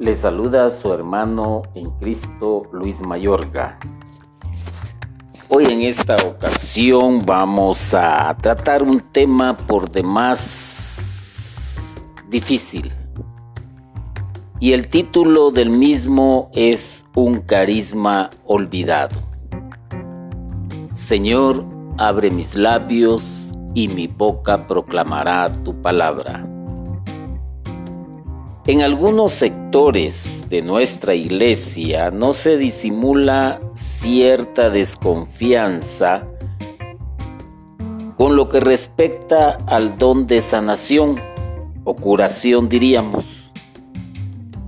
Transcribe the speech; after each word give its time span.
Le 0.00 0.14
saluda 0.14 0.68
su 0.70 0.92
hermano 0.94 1.60
en 1.74 1.90
Cristo 1.98 2.62
Luis 2.72 3.02
Mayorga. 3.02 3.78
Hoy 5.50 5.66
en 5.66 5.82
esta 5.82 6.16
ocasión 6.16 7.26
vamos 7.26 7.92
a 7.92 8.34
tratar 8.40 8.82
un 8.82 9.00
tema 9.12 9.54
por 9.54 9.90
demás 9.90 10.40
difícil. 12.30 12.90
Y 14.58 14.72
el 14.72 14.88
título 14.88 15.50
del 15.50 15.68
mismo 15.68 16.50
es 16.54 17.04
Un 17.14 17.40
carisma 17.40 18.30
olvidado. 18.46 19.20
Señor, 20.94 21.66
abre 21.98 22.30
mis 22.30 22.54
labios 22.54 23.52
y 23.74 23.88
mi 23.88 24.06
boca 24.06 24.66
proclamará 24.66 25.52
tu 25.62 25.78
palabra. 25.82 26.49
En 28.70 28.82
algunos 28.82 29.32
sectores 29.32 30.44
de 30.48 30.62
nuestra 30.62 31.16
iglesia 31.16 32.12
no 32.12 32.32
se 32.32 32.56
disimula 32.56 33.60
cierta 33.72 34.70
desconfianza 34.70 36.28
con 38.16 38.36
lo 38.36 38.48
que 38.48 38.60
respecta 38.60 39.58
al 39.66 39.98
don 39.98 40.28
de 40.28 40.40
sanación 40.40 41.20
o 41.82 41.96
curación 41.96 42.68
diríamos. 42.68 43.24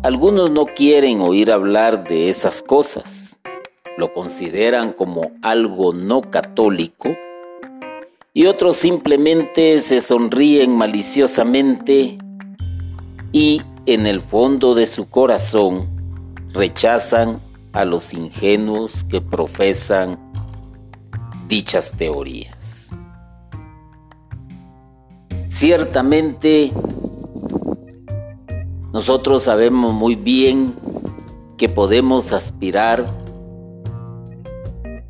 Algunos 0.03 0.50
no 0.50 0.66
quieren 0.66 1.20
oír 1.20 1.53
hablar 1.53 2.03
de 2.03 2.28
esas 2.28 2.61
cosas, 2.61 3.39
lo 3.97 4.12
consideran 4.12 4.92
como 4.92 5.30
algo 5.42 5.92
no 5.92 6.23
católico 6.23 7.16
y 8.34 8.47
otros 8.47 8.78
simplemente 8.78 9.78
se 9.78 10.00
sonríen 10.00 10.77
maliciosamente 10.77 12.19
y 13.30 13.62
en 13.86 14.06
el 14.06 14.20
fondo 14.20 14.75
de 14.75 14.86
su 14.86 15.08
corazón 15.08 15.88
rechazan 16.52 17.41
a 17.72 17.84
los 17.84 18.14
ingenuos 18.14 19.05
que 19.05 19.20
profesan 19.20 20.19
dichas 21.48 21.92
teorías. 21.97 22.91
Ciertamente, 25.47 26.72
nosotros 28.92 29.42
sabemos 29.42 29.92
muy 29.92 30.14
bien 30.14 30.74
que 31.58 31.69
podemos 31.69 32.33
aspirar 32.33 33.06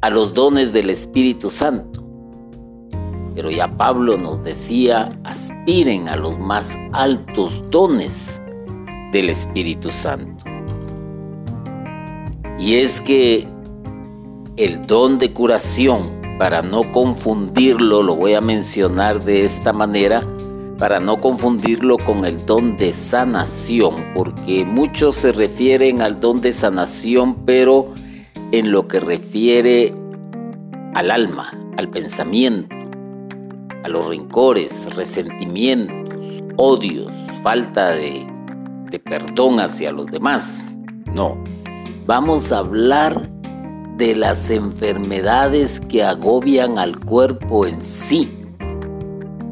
a 0.01 0.11
los 0.11 0.34
dones 0.34 0.73
del 0.73 0.91
Espíritu 0.91 1.51
Santo. 1.51 2.03
Pero 3.34 3.51
ya 3.51 3.77
Pablo 3.77 4.19
nos 4.19 4.42
decía, 4.42 5.09
aspiren 5.25 6.09
a 6.09 6.17
los 6.17 6.39
más 6.39 6.79
altos 6.92 7.62
dones 7.70 8.42
del 9.13 9.29
Espíritu 9.29 9.91
Santo. 9.91 10.45
Y 12.59 12.77
es 12.77 13.01
que 13.01 13.47
el 14.57 14.87
don 14.87 15.19
de 15.19 15.33
curación, 15.33 16.21
para 16.39 16.63
no 16.63 16.91
confundirlo, 16.91 18.03
lo 18.03 18.17
voy 18.17 18.35
a 18.35 18.41
mencionar 18.41 19.23
de 19.25 19.45
esta 19.45 19.73
manera, 19.73 20.23
para 20.79 20.99
no 20.99 21.21
confundirlo 21.21 21.99
con 21.99 22.25
el 22.25 22.45
don 22.47 22.77
de 22.77 22.91
sanación, 22.93 24.13
porque 24.15 24.65
muchos 24.65 25.17
se 25.17 25.33
refieren 25.33 26.03
al 26.03 26.19
don 26.19 26.41
de 26.41 26.53
sanación, 26.53 27.45
pero 27.45 27.93
en 28.51 28.73
lo 28.73 28.89
que 28.89 29.01
refiere 29.01 29.95
al 30.95 31.11
alma, 31.11 31.53
al 31.77 31.89
pensamiento, 31.89 32.75
a 33.85 33.89
los 33.89 34.07
rencores, 34.07 34.95
resentimientos, 34.95 36.43
odios, 36.57 37.13
falta 37.43 37.91
de 37.91 38.32
de 38.93 39.01
perdón 39.01 39.59
hacia 39.59 39.91
los 39.91 40.07
demás. 40.07 40.77
No, 41.12 41.43
vamos 42.07 42.53
a 42.53 42.58
hablar 42.58 43.30
de 43.97 44.14
las 44.14 44.51
enfermedades 44.51 45.80
que 45.80 46.05
agobian 46.05 46.79
al 46.79 47.01
cuerpo 47.01 47.67
en 47.67 47.83
sí. 47.83 48.39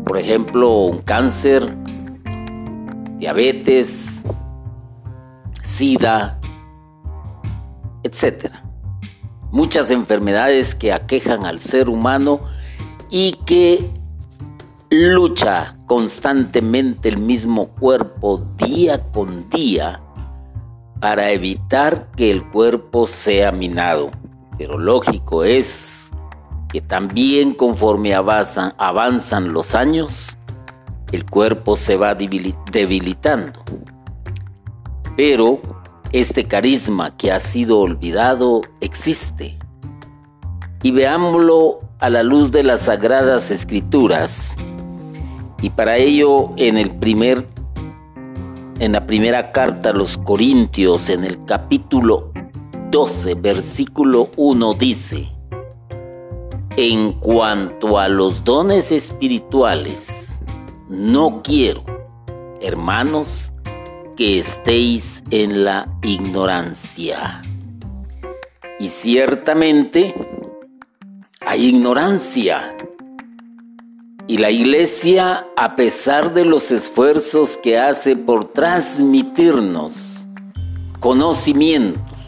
Por 0.04 0.18
ejemplo, 0.18 0.84
un 0.84 0.98
cáncer, 0.98 1.76
diabetes, 3.16 4.24
sida, 5.62 6.38
etc. 8.02 8.52
Muchas 9.50 9.90
enfermedades 9.90 10.74
que 10.74 10.92
aquejan 10.92 11.46
al 11.46 11.60
ser 11.60 11.88
humano 11.88 12.40
y 13.10 13.32
que 13.46 13.90
lucha 14.90 15.79
constantemente 15.90 17.08
el 17.08 17.18
mismo 17.18 17.70
cuerpo 17.70 18.46
día 18.58 19.10
con 19.10 19.48
día 19.50 20.00
para 21.00 21.32
evitar 21.32 22.12
que 22.12 22.30
el 22.30 22.48
cuerpo 22.48 23.08
sea 23.08 23.50
minado. 23.50 24.12
Pero 24.56 24.78
lógico 24.78 25.42
es 25.42 26.12
que 26.68 26.80
también 26.80 27.54
conforme 27.54 28.14
avanzan, 28.14 29.52
los 29.52 29.74
años, 29.74 30.38
el 31.10 31.28
cuerpo 31.28 31.74
se 31.74 31.96
va 31.96 32.14
debilitando. 32.14 33.58
Pero 35.16 35.60
este 36.12 36.46
carisma 36.46 37.10
que 37.10 37.32
ha 37.32 37.40
sido 37.40 37.80
olvidado 37.80 38.60
existe. 38.80 39.58
Y 40.84 40.92
veámoslo 40.92 41.80
a 41.98 42.10
la 42.10 42.22
luz 42.22 42.52
de 42.52 42.62
las 42.62 42.82
sagradas 42.82 43.50
escrituras 43.50 44.56
y 45.62 45.70
para 45.70 45.96
ello 45.96 46.52
en 46.56 46.76
el 46.76 46.90
primer 46.96 47.46
en 48.78 48.92
la 48.92 49.06
primera 49.06 49.52
carta 49.52 49.90
a 49.90 49.92
los 49.92 50.16
Corintios 50.18 51.10
en 51.10 51.24
el 51.24 51.44
capítulo 51.44 52.32
12 52.90 53.34
versículo 53.34 54.30
1 54.36 54.74
dice 54.74 55.28
En 56.76 57.12
cuanto 57.12 57.98
a 57.98 58.08
los 58.08 58.42
dones 58.44 58.90
espirituales 58.92 60.40
no 60.88 61.42
quiero 61.42 61.84
hermanos 62.60 63.52
que 64.16 64.38
estéis 64.38 65.24
en 65.30 65.64
la 65.64 65.98
ignorancia. 66.02 67.42
Y 68.78 68.88
ciertamente 68.88 70.14
hay 71.40 71.68
ignorancia 71.68 72.76
la 74.40 74.50
iglesia, 74.50 75.48
a 75.54 75.76
pesar 75.76 76.32
de 76.32 76.46
los 76.46 76.70
esfuerzos 76.70 77.58
que 77.58 77.78
hace 77.78 78.16
por 78.16 78.46
transmitirnos 78.46 80.26
conocimientos, 80.98 82.18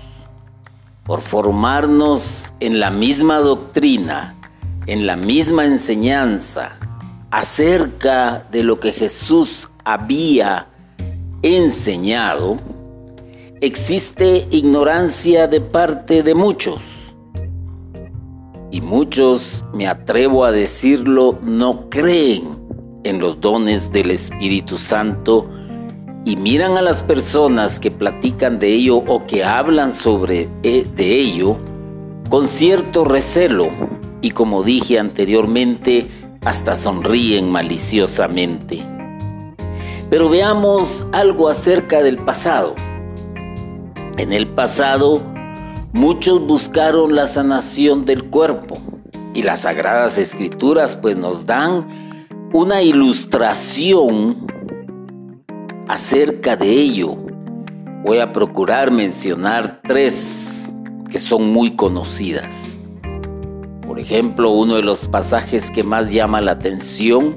por 1.07 1.23
formarnos 1.23 2.53
en 2.61 2.81
la 2.81 2.91
misma 2.91 3.39
doctrina, 3.39 4.35
en 4.87 5.07
la 5.07 5.17
misma 5.17 5.65
enseñanza, 5.65 6.79
acerca 7.31 8.47
de 8.53 8.63
lo 8.63 8.79
que 8.79 8.93
Jesús 8.93 9.71
había 9.83 10.69
enseñado, 11.41 12.59
existe 13.63 14.49
ignorancia 14.51 15.49
de 15.49 15.63
parte 15.63 16.23
de 16.23 16.35
muchos 16.35 16.92
y 18.73 18.81
muchos, 18.81 19.67
me 19.75 19.87
atrevo 19.87 20.47
a 20.47 20.51
decirlo, 20.51 21.39
no 21.43 21.91
creen 21.91 22.59
en 23.05 23.21
los 23.21 23.39
dones 23.39 23.93
del 23.93 24.11
Espíritu 24.11 24.79
Santo 24.79 25.47
y 26.25 26.37
miran 26.37 26.79
a 26.79 26.83
las 26.83 27.03
personas 27.03 27.79
que 27.79 27.91
platican 27.91 28.59
de 28.59 28.73
ello 28.73 28.97
o 28.97 29.27
que 29.27 29.45
hablan 29.45 29.93
sobre 29.93 30.49
eh, 30.63 30.87
de 30.97 31.21
ello 31.21 31.59
con 32.31 32.49
cierto 32.49 33.05
recelo 33.05 33.69
y 34.23 34.31
como 34.31 34.63
dije 34.63 34.99
anteriormente, 34.99 36.09
hasta 36.43 36.75
sonríen 36.75 37.51
maliciosamente. 37.51 38.83
Pero 40.09 40.31
veamos 40.31 41.05
algo 41.13 41.51
acerca 41.51 42.03
del 42.03 42.17
pasado. 42.17 42.75
En 44.17 44.33
el 44.33 44.47
pasado, 44.47 45.21
Muchos 45.93 46.47
buscaron 46.47 47.15
la 47.15 47.27
sanación 47.27 48.07
del 48.07 48.31
cuerpo 48.31 48.79
y 49.35 49.43
las 49.43 49.63
sagradas 49.63 50.17
escrituras 50.17 50.97
pues 50.97 51.19
nos 51.19 51.45
dan 51.45 51.87
una 52.55 52.81
ilustración 52.81 54.47
acerca 55.89 56.57
de 56.57 56.71
ello. 56.71 57.19
Voy 58.05 58.21
a 58.21 58.33
procurar 58.33 58.91
mencionar 58.91 59.83
tres 59.87 60.73
que 61.11 61.19
son 61.19 61.53
muy 61.53 61.77
conocidas. 61.77 62.81
Por 63.87 64.01
ejemplo, 64.01 64.51
uno 64.51 64.77
de 64.77 64.83
los 64.83 65.09
pasajes 65.09 65.71
que 65.71 65.85
más 65.85 66.11
llama 66.11 66.41
la 66.41 66.53
atención 66.53 67.37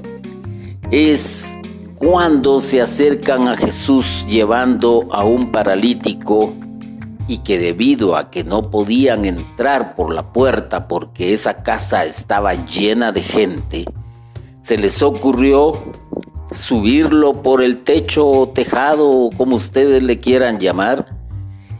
es 0.90 1.60
cuando 1.96 2.60
se 2.60 2.80
acercan 2.80 3.48
a 3.48 3.56
Jesús 3.58 4.24
llevando 4.26 5.08
a 5.12 5.24
un 5.24 5.52
paralítico 5.52 6.54
y 7.28 7.38
que 7.38 7.58
debido 7.58 8.16
a 8.16 8.30
que 8.30 8.44
no 8.44 8.70
podían 8.70 9.24
entrar 9.24 9.94
por 9.94 10.12
la 10.12 10.32
puerta 10.32 10.88
porque 10.88 11.32
esa 11.32 11.62
casa 11.62 12.04
estaba 12.04 12.54
llena 12.54 13.12
de 13.12 13.22
gente, 13.22 13.84
se 14.60 14.78
les 14.78 15.02
ocurrió 15.02 15.78
subirlo 16.50 17.42
por 17.42 17.62
el 17.62 17.82
techo 17.82 18.28
o 18.28 18.48
tejado 18.48 19.30
como 19.36 19.56
ustedes 19.56 20.02
le 20.02 20.20
quieran 20.20 20.58
llamar 20.58 21.16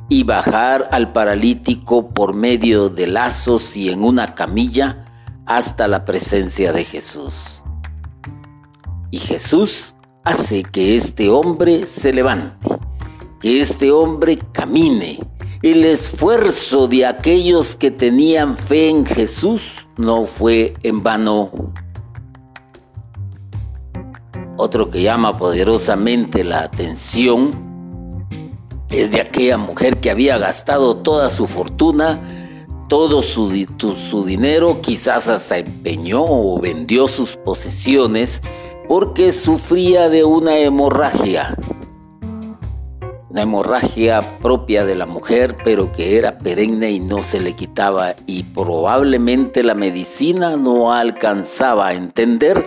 y 0.08 0.22
bajar 0.22 0.88
al 0.92 1.12
paralítico 1.12 2.10
por 2.10 2.34
medio 2.34 2.88
de 2.88 3.06
lazos 3.06 3.76
y 3.76 3.90
en 3.90 4.04
una 4.04 4.34
camilla 4.34 5.04
hasta 5.46 5.88
la 5.88 6.04
presencia 6.04 6.72
de 6.72 6.84
Jesús. 6.84 7.62
Y 9.10 9.18
Jesús 9.18 9.96
hace 10.24 10.64
que 10.64 10.96
este 10.96 11.30
hombre 11.30 11.86
se 11.86 12.12
levante, 12.12 12.68
que 13.40 13.60
este 13.60 13.90
hombre 13.92 14.38
camine. 14.52 15.20
El 15.66 15.84
esfuerzo 15.84 16.86
de 16.86 17.06
aquellos 17.06 17.74
que 17.74 17.90
tenían 17.90 18.56
fe 18.56 18.88
en 18.88 19.04
Jesús 19.04 19.62
no 19.96 20.24
fue 20.24 20.74
en 20.84 21.02
vano. 21.02 21.50
Otro 24.56 24.88
que 24.88 25.02
llama 25.02 25.36
poderosamente 25.36 26.44
la 26.44 26.60
atención 26.60 27.50
es 28.90 29.10
de 29.10 29.20
aquella 29.20 29.58
mujer 29.58 29.98
que 29.98 30.12
había 30.12 30.38
gastado 30.38 30.98
toda 30.98 31.28
su 31.30 31.48
fortuna, 31.48 32.22
todo 32.88 33.20
su, 33.20 33.50
dinero, 34.24 34.80
quizás 34.80 35.26
hasta 35.26 35.58
empeñó 35.58 36.22
o 36.24 36.60
vendió 36.60 37.08
sus 37.08 37.36
posesiones 37.38 38.40
porque 38.86 39.32
sufría 39.32 40.08
de 40.10 40.22
una 40.22 40.58
hemorragia. 40.58 41.56
Una 43.36 43.42
hemorragia 43.42 44.38
propia 44.38 44.86
de 44.86 44.94
la 44.94 45.04
mujer, 45.04 45.58
pero 45.62 45.92
que 45.92 46.16
era 46.16 46.38
perenne 46.38 46.92
y 46.92 47.00
no 47.00 47.22
se 47.22 47.38
le 47.38 47.52
quitaba 47.52 48.14
y 48.24 48.44
probablemente 48.44 49.62
la 49.62 49.74
medicina 49.74 50.56
no 50.56 50.94
alcanzaba 50.94 51.88
a 51.88 51.92
entender 51.92 52.64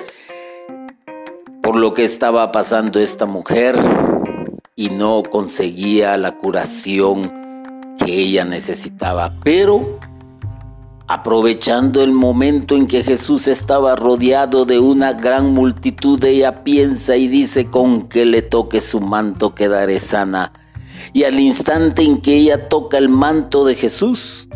por 1.64 1.76
lo 1.76 1.96
que 1.96 2.04
estaba 2.04 2.52
pasando 2.52 3.00
esta 3.00 3.26
mujer 3.26 3.80
y 4.76 4.92
no 4.92 5.24
conseguía 5.24 6.16
la 6.18 6.34
curación 6.34 7.96
que 7.98 8.20
ella 8.20 8.46
necesitaba. 8.46 9.34
Pero 9.44 9.98
aprovechando 11.10 12.02
el 12.02 12.14
momento 12.14 12.78
en 12.78 12.88
que 12.88 13.04
Jesús 13.04 13.50
estaba 13.50 13.98
rodeado 13.98 14.66
de 14.66 14.80
una 14.80 15.12
gran 15.12 15.54
multitud, 15.54 16.24
ella 16.24 16.64
piensa 16.64 17.18
y 17.18 17.28
dice, 17.28 17.66
con 17.66 18.04
que 18.04 18.24
le 18.24 18.42
toque 18.42 18.80
su 18.80 19.02
manto 19.02 19.54
quedaré 19.54 20.00
sana. 20.00 20.54
Y 21.12 21.26
al 21.26 21.40
instante 21.40 22.04
en 22.04 22.22
que 22.22 22.36
ella 22.36 22.70
toca 22.70 22.98
el 22.98 23.10
manto 23.10 23.66
de 23.66 23.76
Jesús, 23.76 24.48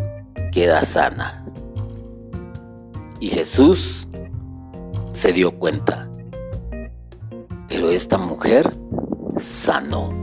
queda 0.53 0.83
sana. 0.83 1.45
Y 3.19 3.27
Jesús 3.27 4.07
se 5.11 5.33
dio 5.33 5.57
cuenta 5.59 6.09
pero 7.73 7.89
esta 7.89 8.19
mujer 8.19 8.77
sanó. 9.35 10.13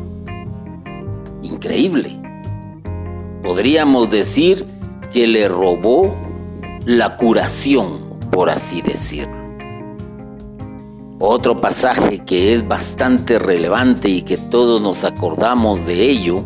Increíble. 1.42 2.16
Podríamos 3.42 4.08
decir 4.08 4.64
que 5.12 5.26
le 5.26 5.48
robó 5.48 6.16
la 6.84 7.16
curación, 7.16 8.00
por 8.30 8.50
así 8.50 8.82
decirlo. 8.82 9.40
Otro 11.18 11.60
pasaje 11.60 12.24
que 12.24 12.54
es 12.54 12.66
bastante 12.66 13.38
relevante 13.38 14.08
y 14.08 14.22
que 14.22 14.38
todos 14.38 14.80
nos 14.80 15.04
acordamos 15.04 15.86
de 15.86 16.10
ello 16.10 16.42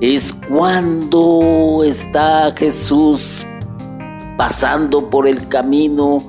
es 0.00 0.34
cuando 0.48 1.82
está 1.84 2.52
Jesús 2.54 3.46
pasando 4.36 5.10
por 5.10 5.26
el 5.26 5.48
camino 5.48 6.22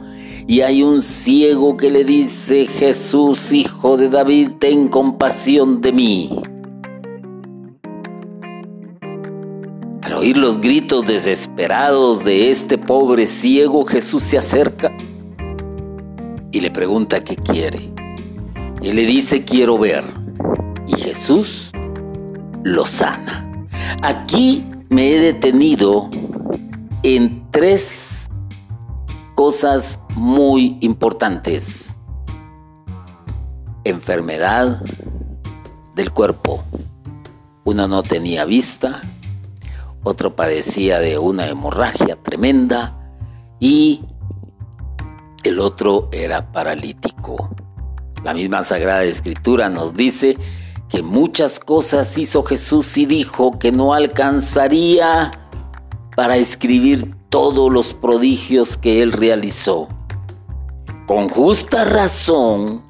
y 0.48 0.62
hay 0.62 0.82
un 0.82 1.04
ciego 1.04 1.78
que 1.78 1.92
le 1.92 2.04
dice, 2.04 2.66
Jesús, 2.66 3.52
hijo 3.52 3.98
de 3.98 4.10
David, 4.10 4.54
ten 4.58 4.88
compasión 4.88 5.80
de 5.80 5.92
mí. 5.92 6.42
Oír 10.20 10.36
los 10.36 10.60
gritos 10.60 11.06
desesperados 11.06 12.26
de 12.26 12.50
este 12.50 12.78
pobre 12.78 13.26
ciego, 13.26 13.86
Jesús 13.86 14.22
se 14.24 14.38
acerca 14.38 14.92
y 16.52 16.60
le 16.60 16.72
pregunta 16.72 17.24
qué 17.24 17.38
quiere. 17.38 17.90
Y 18.82 18.92
le 18.92 19.06
dice, 19.06 19.46
quiero 19.46 19.78
ver. 19.78 20.04
Y 20.88 21.00
Jesús 21.00 21.72
lo 22.64 22.86
sana. 22.86 23.66
Aquí 24.02 24.66
me 24.90 25.14
he 25.14 25.20
detenido 25.20 26.10
en 27.04 27.50
tres 27.50 28.30
cosas 29.36 30.00
muy 30.16 30.78
importantes. 30.82 31.98
Enfermedad 33.86 34.82
del 35.96 36.12
cuerpo. 36.12 36.66
Uno 37.64 37.88
no 37.88 38.04
tenía 38.04 38.44
vista, 38.44 39.02
otro 40.04 40.36
padecía 40.36 41.00
de 41.00 41.18
una 41.18 41.48
hemorragia 41.48 42.16
tremenda 42.22 42.96
y 43.60 44.02
el 45.44 45.60
otro 45.60 46.06
era 46.12 46.52
paralítico. 46.52 47.50
La 48.24 48.34
misma 48.34 48.64
Sagrada 48.64 49.04
Escritura 49.04 49.70
nos 49.70 49.96
dice 49.96 50.38
que 50.90 51.04
muchas 51.04 51.60
cosas 51.60 52.18
hizo 52.18 52.44
Jesús 52.44 52.98
y 52.98 53.06
dijo 53.06 53.60
que 53.60 53.72
no 53.72 53.94
alcanzaría 53.94 55.32
para 56.16 56.36
escribir 56.38 57.16
todos 57.30 57.72
los 57.72 57.94
prodigios 57.94 58.76
que 58.76 59.02
él 59.02 59.12
realizó. 59.14 59.88
Con 61.08 61.30
justa 61.30 61.86
razón, 61.86 62.84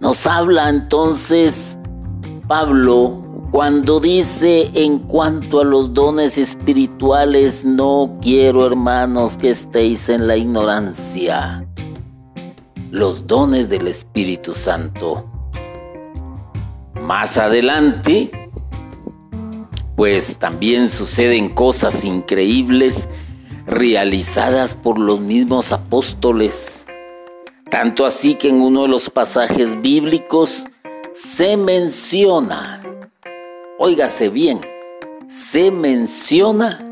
nos 0.00 0.26
habla 0.26 0.68
entonces 0.68 1.78
Pablo 2.46 3.27
cuando 3.50 3.98
dice 3.98 4.70
en 4.74 4.98
cuanto 4.98 5.60
a 5.60 5.64
los 5.64 5.94
dones 5.94 6.36
espirituales, 6.36 7.64
no 7.64 8.18
quiero 8.20 8.66
hermanos 8.66 9.38
que 9.38 9.50
estéis 9.50 10.10
en 10.10 10.26
la 10.26 10.36
ignorancia. 10.36 11.66
Los 12.90 13.26
dones 13.26 13.68
del 13.68 13.86
Espíritu 13.88 14.52
Santo. 14.52 15.24
Más 17.00 17.38
adelante, 17.38 18.30
pues 19.96 20.36
también 20.38 20.90
suceden 20.90 21.48
cosas 21.48 22.04
increíbles 22.04 23.08
realizadas 23.66 24.74
por 24.74 24.98
los 24.98 25.20
mismos 25.20 25.72
apóstoles. 25.72 26.86
Tanto 27.70 28.04
así 28.06 28.34
que 28.34 28.48
en 28.48 28.60
uno 28.60 28.82
de 28.82 28.88
los 28.88 29.10
pasajes 29.10 29.80
bíblicos 29.80 30.66
se 31.12 31.56
menciona, 31.56 32.82
óigase 33.78 34.28
bien, 34.28 34.60
se 35.26 35.70
menciona 35.70 36.84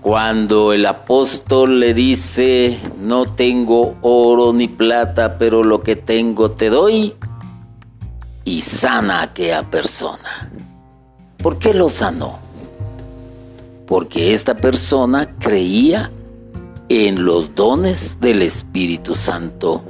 cuando 0.00 0.72
el 0.72 0.86
apóstol 0.86 1.80
le 1.80 1.92
dice, 1.92 2.78
no 3.00 3.26
tengo 3.26 3.96
oro 4.02 4.52
ni 4.52 4.68
plata, 4.68 5.36
pero 5.36 5.64
lo 5.64 5.82
que 5.82 5.96
tengo 5.96 6.52
te 6.52 6.70
doy 6.70 7.16
y 8.44 8.62
sana 8.62 9.18
a 9.18 9.22
aquella 9.24 9.68
persona. 9.68 10.52
¿Por 11.38 11.58
qué 11.58 11.74
lo 11.74 11.88
sanó? 11.88 12.38
Porque 13.88 14.32
esta 14.32 14.56
persona 14.56 15.36
creía 15.40 16.12
en 16.88 17.24
los 17.24 17.56
dones 17.56 18.18
del 18.20 18.42
Espíritu 18.42 19.16
Santo. 19.16 19.82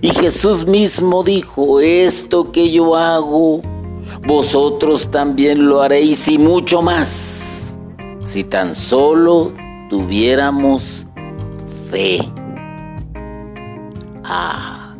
Y 0.00 0.10
Jesús 0.10 0.66
mismo 0.66 1.22
dijo, 1.24 1.80
esto 1.80 2.52
que 2.52 2.70
yo 2.70 2.96
hago, 2.96 3.62
vosotros 4.26 5.10
también 5.10 5.68
lo 5.68 5.82
haréis 5.82 6.28
y 6.28 6.38
mucho 6.38 6.82
más, 6.82 7.76
si 8.22 8.44
tan 8.44 8.74
solo 8.74 9.52
tuviéramos 9.88 11.06
fe. 11.90 12.18
Ah, 14.24 14.94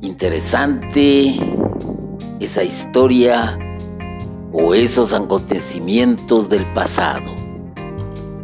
interesante 0.00 1.34
esa 2.40 2.64
historia 2.64 3.58
o 4.52 4.74
esos 4.74 5.12
acontecimientos 5.12 6.48
del 6.48 6.64
pasado 6.72 7.30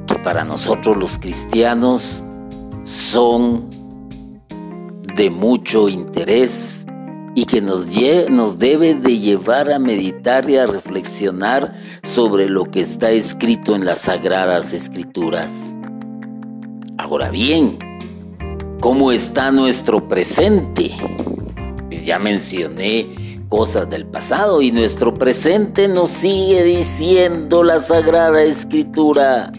que 0.06 0.16
para 0.16 0.44
nosotros 0.44 0.96
los 0.96 1.18
cristianos 1.18 2.22
son 2.82 3.71
de 5.16 5.30
mucho 5.30 5.88
interés 5.88 6.86
y 7.34 7.44
que 7.44 7.60
nos, 7.60 7.96
nos 8.30 8.58
debe 8.58 8.94
de 8.94 9.18
llevar 9.18 9.72
a 9.72 9.78
meditar 9.78 10.48
y 10.50 10.56
a 10.56 10.66
reflexionar 10.66 11.74
sobre 12.02 12.48
lo 12.48 12.64
que 12.64 12.80
está 12.80 13.10
escrito 13.10 13.74
en 13.74 13.84
las 13.84 14.00
sagradas 14.00 14.74
escrituras. 14.74 15.74
Ahora 16.98 17.30
bien, 17.30 17.78
¿cómo 18.80 19.12
está 19.12 19.50
nuestro 19.50 20.08
presente? 20.08 20.90
Pues 21.88 22.04
ya 22.04 22.18
mencioné 22.18 23.22
cosas 23.48 23.88
del 23.90 24.06
pasado 24.06 24.62
y 24.62 24.72
nuestro 24.72 25.14
presente 25.14 25.88
nos 25.88 26.10
sigue 26.10 26.64
diciendo 26.64 27.62
la 27.62 27.78
Sagrada 27.78 28.42
Escritura. 28.42 29.52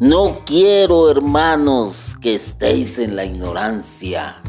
No 0.00 0.42
quiero, 0.46 1.10
hermanos, 1.10 2.16
que 2.20 2.36
estéis 2.36 3.00
en 3.00 3.16
la 3.16 3.24
ignorancia. 3.24 4.40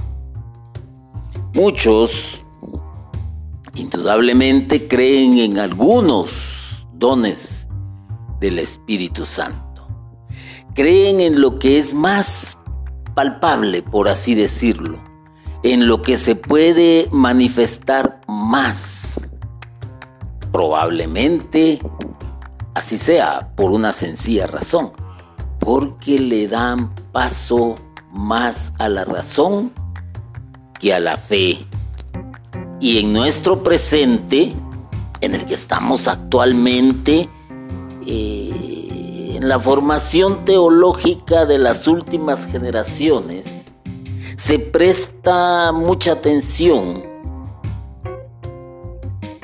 Muchos, 1.56 2.46
indudablemente, 3.74 4.88
creen 4.88 5.40
en 5.40 5.58
algunos 5.58 6.86
dones 6.94 7.68
del 8.40 8.60
Espíritu 8.60 9.26
Santo. 9.26 9.88
Creen 10.76 11.20
en 11.20 11.42
lo 11.42 11.58
que 11.58 11.80
es 11.80 11.96
más 11.96 12.60
palpable, 13.16 13.82
por 13.82 14.08
así 14.08 14.36
decirlo, 14.36 15.00
en 15.64 15.88
lo 15.88 16.04
que 16.04 16.16
se 16.16 16.36
puede 16.36 17.10
manifestar 17.12 18.22
más. 18.28 19.20
Probablemente 20.52 21.82
así 22.76 23.00
sea 23.00 23.56
por 23.56 23.72
una 23.72 23.92
sencilla 23.92 24.46
razón 24.46 24.92
porque 25.70 26.18
le 26.18 26.48
dan 26.48 26.96
paso 27.12 27.76
más 28.12 28.74
a 28.80 28.90
la 28.90 29.06
razón 29.06 29.72
que 30.80 30.96
a 30.96 31.00
la 31.00 31.16
fe. 31.16 31.60
Y 32.80 32.98
en 32.98 33.14
nuestro 33.14 33.62
presente, 33.62 34.56
en 35.22 35.36
el 35.36 35.46
que 35.46 35.54
estamos 35.54 36.08
actualmente, 36.08 37.30
eh, 38.04 39.34
en 39.36 39.48
la 39.48 39.60
formación 39.60 40.44
teológica 40.44 41.46
de 41.46 41.60
las 41.60 41.88
últimas 41.88 42.48
generaciones, 42.48 43.76
se 44.38 44.58
presta 44.58 45.72
mucha 45.72 46.14
atención, 46.14 47.04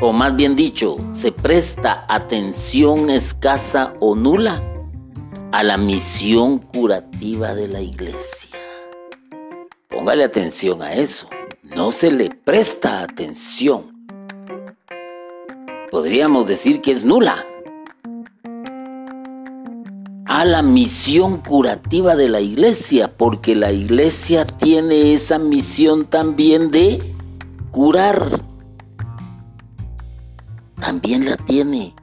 o 0.01 0.12
más 0.12 0.36
bien 0.36 0.55
dicho, 0.55 0.98
se 1.12 1.32
presta 1.32 2.03
atención 2.10 3.12
escasa 3.12 3.94
o 4.00 4.15
nula 4.15 4.72
a 5.51 5.63
la 5.63 5.77
misión 5.77 6.59
curativa 6.59 7.53
de 7.53 7.67
la 7.67 7.81
iglesia. 7.81 8.51
Póngale 9.89 10.23
atención 10.23 10.81
a 10.81 10.93
eso. 10.93 11.27
No 11.63 11.91
se 11.91 12.11
le 12.11 12.29
presta 12.29 13.01
atención. 13.01 14.07
Podríamos 15.89 16.47
decir 16.47 16.81
que 16.81 16.91
es 16.91 17.05
nula. 17.05 17.35
A 20.25 20.43
la 20.43 20.61
misión 20.61 21.37
curativa 21.37 22.15
de 22.15 22.27
la 22.27 22.41
iglesia, 22.41 23.15
porque 23.15 23.55
la 23.55 23.71
iglesia 23.71 24.45
tiene 24.45 25.13
esa 25.13 25.39
misión 25.39 26.05
también 26.05 26.71
de 26.71 27.15
curar. 27.71 28.43
También 30.79 31.25
la 31.25 31.37
tiene. 31.37 31.95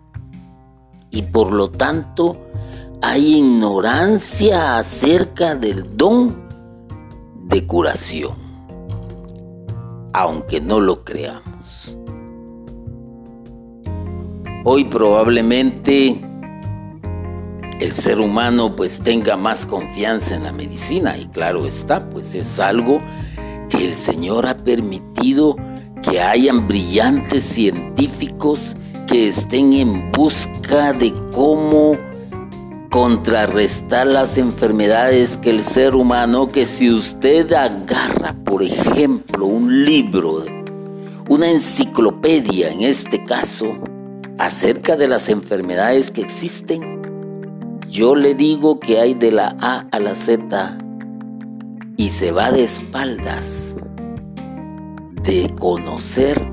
Y 1.10 1.22
por 1.22 1.52
lo 1.52 1.70
tanto, 1.70 2.38
hay 3.02 3.38
ignorancia 3.38 4.78
acerca 4.78 5.56
del 5.56 5.96
don 5.96 6.36
de 7.48 7.66
curación, 7.66 8.34
aunque 10.12 10.60
no 10.60 10.80
lo 10.80 11.04
creamos. 11.04 11.98
Hoy 14.64 14.84
probablemente 14.84 16.20
el 17.80 17.92
ser 17.92 18.20
humano 18.20 18.76
pues 18.76 19.00
tenga 19.00 19.36
más 19.36 19.66
confianza 19.66 20.36
en 20.36 20.44
la 20.44 20.52
medicina 20.52 21.18
y 21.18 21.26
claro 21.26 21.66
está, 21.66 22.08
pues 22.08 22.36
es 22.36 22.60
algo 22.60 23.00
que 23.68 23.84
el 23.84 23.96
Señor 23.96 24.46
ha 24.46 24.58
permitido 24.58 25.56
que 26.08 26.20
hayan 26.20 26.68
brillantes 26.68 27.42
científicos 27.42 28.76
que 29.08 29.26
estén 29.26 29.72
en 29.72 30.12
busca 30.12 30.92
de 30.92 31.12
cómo 31.32 31.96
contrarrestar 32.92 34.06
las 34.06 34.36
enfermedades 34.36 35.38
que 35.38 35.48
el 35.48 35.62
ser 35.62 35.94
humano, 35.94 36.50
que 36.50 36.66
si 36.66 36.90
usted 36.90 37.50
agarra, 37.54 38.36
por 38.44 38.62
ejemplo, 38.62 39.46
un 39.46 39.86
libro, 39.86 40.44
una 41.26 41.50
enciclopedia 41.50 42.68
en 42.68 42.82
este 42.82 43.24
caso, 43.24 43.78
acerca 44.36 44.96
de 44.96 45.08
las 45.08 45.30
enfermedades 45.30 46.10
que 46.10 46.20
existen, 46.20 47.00
yo 47.88 48.14
le 48.14 48.34
digo 48.34 48.78
que 48.78 49.00
hay 49.00 49.14
de 49.14 49.32
la 49.32 49.56
A 49.58 49.86
a 49.90 49.98
la 49.98 50.14
Z 50.14 50.76
y 51.96 52.10
se 52.10 52.30
va 52.30 52.52
de 52.52 52.62
espaldas 52.62 53.74
de 55.22 55.48
conocer 55.58 56.46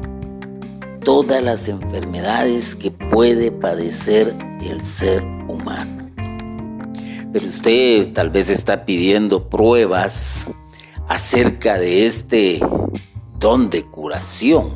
todas 1.03 1.43
las 1.43 1.67
enfermedades 1.67 2.77
que 2.77 2.91
puede 2.91 3.51
padecer 3.51 4.37
el 4.61 4.81
ser 4.81 5.21
humano. 5.49 5.98
Pero 7.31 7.47
usted 7.47 8.11
tal 8.13 8.29
vez 8.29 8.49
está 8.49 8.85
pidiendo 8.85 9.49
pruebas 9.49 10.47
acerca 11.07 11.77
de 11.77 12.05
este 12.05 12.59
don 13.37 13.69
de 13.69 13.85
curación. 13.85 14.69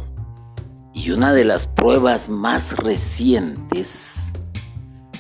Y 0.94 1.12
una 1.12 1.34
de 1.34 1.46
las 1.46 1.66
pruebas 1.66 2.30
más 2.30 2.78
recientes 2.78 4.34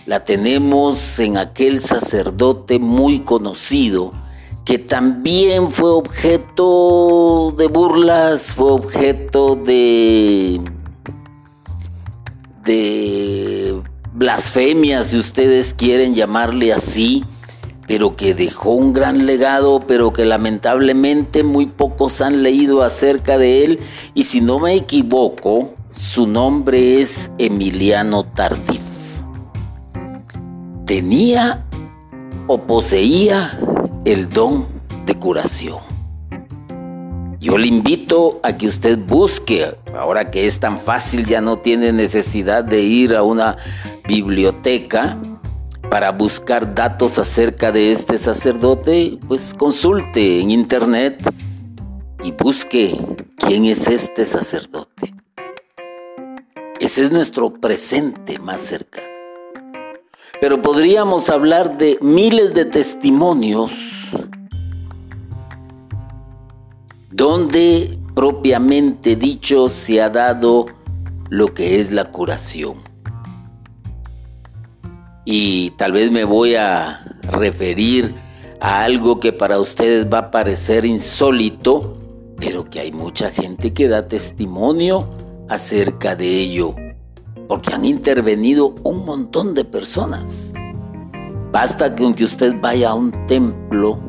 la 0.05 0.23
tenemos 0.23 1.19
en 1.19 1.37
aquel 1.37 1.79
sacerdote 1.79 2.77
muy 2.77 3.21
conocido 3.21 4.11
que 4.65 4.77
también 4.77 5.69
fue 5.69 5.89
objeto 5.91 7.53
de 7.57 7.67
burlas, 7.67 8.53
fue 8.53 8.71
objeto 8.71 9.55
de 9.55 10.61
de 12.63 13.83
blasfemia, 14.13 15.03
si 15.03 15.17
ustedes 15.17 15.73
quieren 15.73 16.13
llamarle 16.13 16.71
así, 16.71 17.25
pero 17.87 18.15
que 18.15 18.33
dejó 18.33 18.71
un 18.71 18.93
gran 18.93 19.25
legado, 19.25 19.81
pero 19.87 20.13
que 20.13 20.25
lamentablemente 20.25 21.43
muy 21.43 21.65
pocos 21.65 22.21
han 22.21 22.43
leído 22.43 22.83
acerca 22.83 23.37
de 23.37 23.63
él, 23.63 23.79
y 24.13 24.23
si 24.23 24.41
no 24.41 24.59
me 24.59 24.73
equivoco, 24.75 25.73
su 25.91 26.27
nombre 26.27 27.01
es 27.01 27.31
Emiliano 27.37 28.23
Tardif. 28.23 28.81
Tenía 30.85 31.65
o 32.47 32.61
poseía 32.61 33.57
el 34.05 34.29
don 34.29 34.67
de 35.05 35.15
curación. 35.15 35.79
Yo 37.39 37.57
le 37.57 37.67
invito 37.67 38.39
a 38.41 38.57
que 38.57 38.67
usted 38.67 38.97
busque, 38.97 39.75
ahora 39.97 40.31
que 40.31 40.45
es 40.45 40.59
tan 40.59 40.79
fácil, 40.79 41.25
ya 41.25 41.41
no 41.41 41.57
tiene 41.57 41.91
necesidad 41.91 42.63
de 42.63 42.81
ir 42.81 43.15
a 43.15 43.23
una 43.23 43.57
biblioteca 44.07 45.17
para 45.89 46.11
buscar 46.11 46.73
datos 46.73 47.19
acerca 47.19 47.71
de 47.71 47.91
este 47.91 48.17
sacerdote, 48.17 49.19
pues 49.27 49.53
consulte 49.53 50.39
en 50.39 50.51
internet 50.51 51.23
y 52.23 52.31
busque 52.31 52.97
quién 53.37 53.65
es 53.65 53.87
este 53.87 54.25
sacerdote. 54.25 55.13
Ese 56.79 57.03
es 57.03 57.11
nuestro 57.11 57.53
presente 57.53 58.39
más 58.39 58.61
cercano. 58.61 59.07
Pero 60.41 60.61
podríamos 60.61 61.29
hablar 61.29 61.77
de 61.77 61.97
miles 62.01 62.53
de 62.53 62.65
testimonios 62.65 63.71
donde 67.11 67.97
propiamente 68.15 69.15
dicho 69.15 69.69
se 69.69 70.01
ha 70.01 70.09
dado 70.09 70.65
lo 71.29 71.53
que 71.53 71.79
es 71.79 71.91
la 71.91 72.11
curación. 72.11 72.92
Y 75.25 75.71
tal 75.71 75.93
vez 75.93 76.11
me 76.11 76.25
voy 76.25 76.55
a 76.55 77.03
referir 77.23 78.13
a 78.59 78.83
algo 78.83 79.19
que 79.19 79.33
para 79.33 79.59
ustedes 79.59 80.07
va 80.11 80.17
a 80.19 80.31
parecer 80.31 80.85
insólito, 80.85 81.97
pero 82.37 82.69
que 82.69 82.79
hay 82.79 82.91
mucha 82.91 83.29
gente 83.29 83.73
que 83.73 83.87
da 83.87 84.07
testimonio 84.07 85.09
acerca 85.49 86.15
de 86.15 86.39
ello, 86.39 86.75
porque 87.47 87.73
han 87.73 87.85
intervenido 87.85 88.75
un 88.83 89.05
montón 89.05 89.53
de 89.53 89.65
personas. 89.65 90.53
Basta 91.51 91.93
que 91.93 92.03
aunque 92.03 92.23
usted 92.23 92.55
vaya 92.59 92.89
a 92.89 92.93
un 92.95 93.11
templo, 93.27 93.99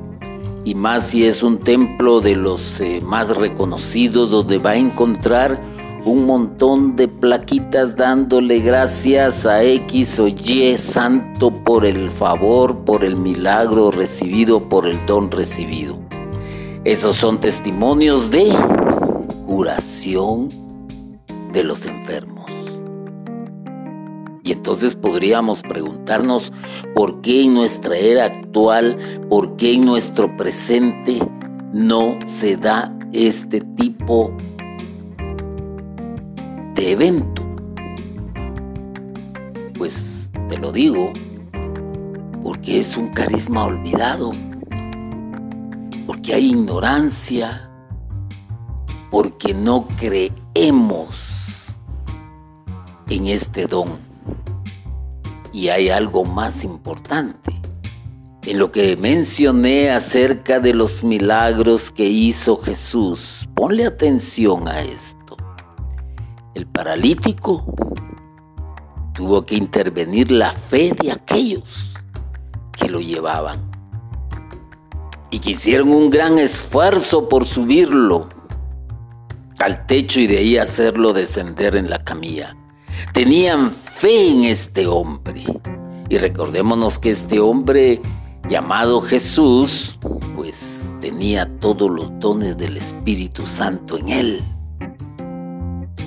y 0.64 0.74
más 0.74 1.08
si 1.08 1.26
es 1.26 1.42
un 1.42 1.58
templo 1.58 2.20
de 2.20 2.36
los 2.36 2.80
eh, 2.80 3.00
más 3.02 3.36
reconocidos 3.36 4.30
donde 4.30 4.58
va 4.58 4.70
a 4.70 4.76
encontrar 4.76 5.60
un 6.04 6.26
montón 6.26 6.96
de 6.96 7.08
plaquitas 7.08 7.96
dándole 7.96 8.58
gracias 8.60 9.46
a 9.46 9.62
X 9.62 10.20
o 10.20 10.28
Y 10.28 10.76
santo 10.76 11.50
por 11.64 11.86
el 11.86 12.10
favor, 12.10 12.84
por 12.84 13.04
el 13.04 13.16
milagro 13.16 13.90
recibido, 13.90 14.68
por 14.68 14.86
el 14.86 15.04
don 15.06 15.30
recibido. 15.30 15.98
Esos 16.84 17.16
son 17.16 17.40
testimonios 17.40 18.30
de 18.30 18.54
curación 19.46 20.50
de 21.54 21.64
los 21.64 21.86
enfermos. 21.86 22.50
Y 24.42 24.52
entonces 24.52 24.94
podríamos 24.94 25.62
preguntarnos 25.62 26.52
por 26.94 27.22
qué 27.22 27.44
en 27.44 27.54
nuestra 27.54 27.96
era 27.96 28.26
actual, 28.26 28.98
por 29.30 29.56
qué 29.56 29.72
en 29.72 29.86
nuestro 29.86 30.36
presente 30.36 31.18
no 31.72 32.18
se 32.26 32.58
da 32.58 32.94
este 33.14 33.62
tipo 33.62 34.30
de 34.36 34.43
evento. 36.76 37.42
Pues 39.76 40.30
te 40.48 40.58
lo 40.58 40.72
digo, 40.72 41.12
porque 42.42 42.78
es 42.78 42.96
un 42.96 43.08
carisma 43.08 43.64
olvidado, 43.64 44.32
porque 46.06 46.34
hay 46.34 46.50
ignorancia, 46.50 47.70
porque 49.10 49.54
no 49.54 49.88
creemos 49.96 51.78
en 53.08 53.26
este 53.26 53.66
don. 53.66 53.98
Y 55.52 55.68
hay 55.68 55.88
algo 55.88 56.24
más 56.24 56.64
importante. 56.64 57.52
En 58.42 58.58
lo 58.58 58.70
que 58.70 58.96
mencioné 58.96 59.90
acerca 59.90 60.60
de 60.60 60.74
los 60.74 61.02
milagros 61.02 61.90
que 61.90 62.04
hizo 62.06 62.58
Jesús, 62.58 63.48
ponle 63.54 63.86
atención 63.86 64.68
a 64.68 64.82
esto. 64.82 65.23
El 66.54 66.66
paralítico 66.66 67.64
tuvo 69.14 69.44
que 69.44 69.56
intervenir 69.56 70.30
la 70.30 70.52
fe 70.52 70.92
de 70.92 71.10
aquellos 71.10 71.92
que 72.72 72.88
lo 72.88 73.00
llevaban 73.00 73.70
y 75.30 75.40
que 75.40 75.50
hicieron 75.50 75.90
un 75.90 76.10
gran 76.10 76.38
esfuerzo 76.38 77.28
por 77.28 77.44
subirlo 77.44 78.28
al 79.58 79.86
techo 79.86 80.20
y 80.20 80.26
de 80.26 80.38
ahí 80.38 80.58
hacerlo 80.58 81.12
descender 81.12 81.74
en 81.74 81.90
la 81.90 81.98
camilla. 81.98 82.56
Tenían 83.12 83.70
fe 83.70 84.28
en 84.28 84.44
este 84.44 84.86
hombre. 84.86 85.44
Y 86.08 86.18
recordémonos 86.18 86.98
que 86.98 87.10
este 87.10 87.40
hombre 87.40 88.00
llamado 88.48 89.00
Jesús, 89.00 89.98
pues 90.36 90.92
tenía 91.00 91.50
todos 91.58 91.90
los 91.90 92.10
dones 92.20 92.58
del 92.58 92.76
Espíritu 92.76 93.46
Santo 93.46 93.96
en 93.96 94.08
él. 94.10 94.53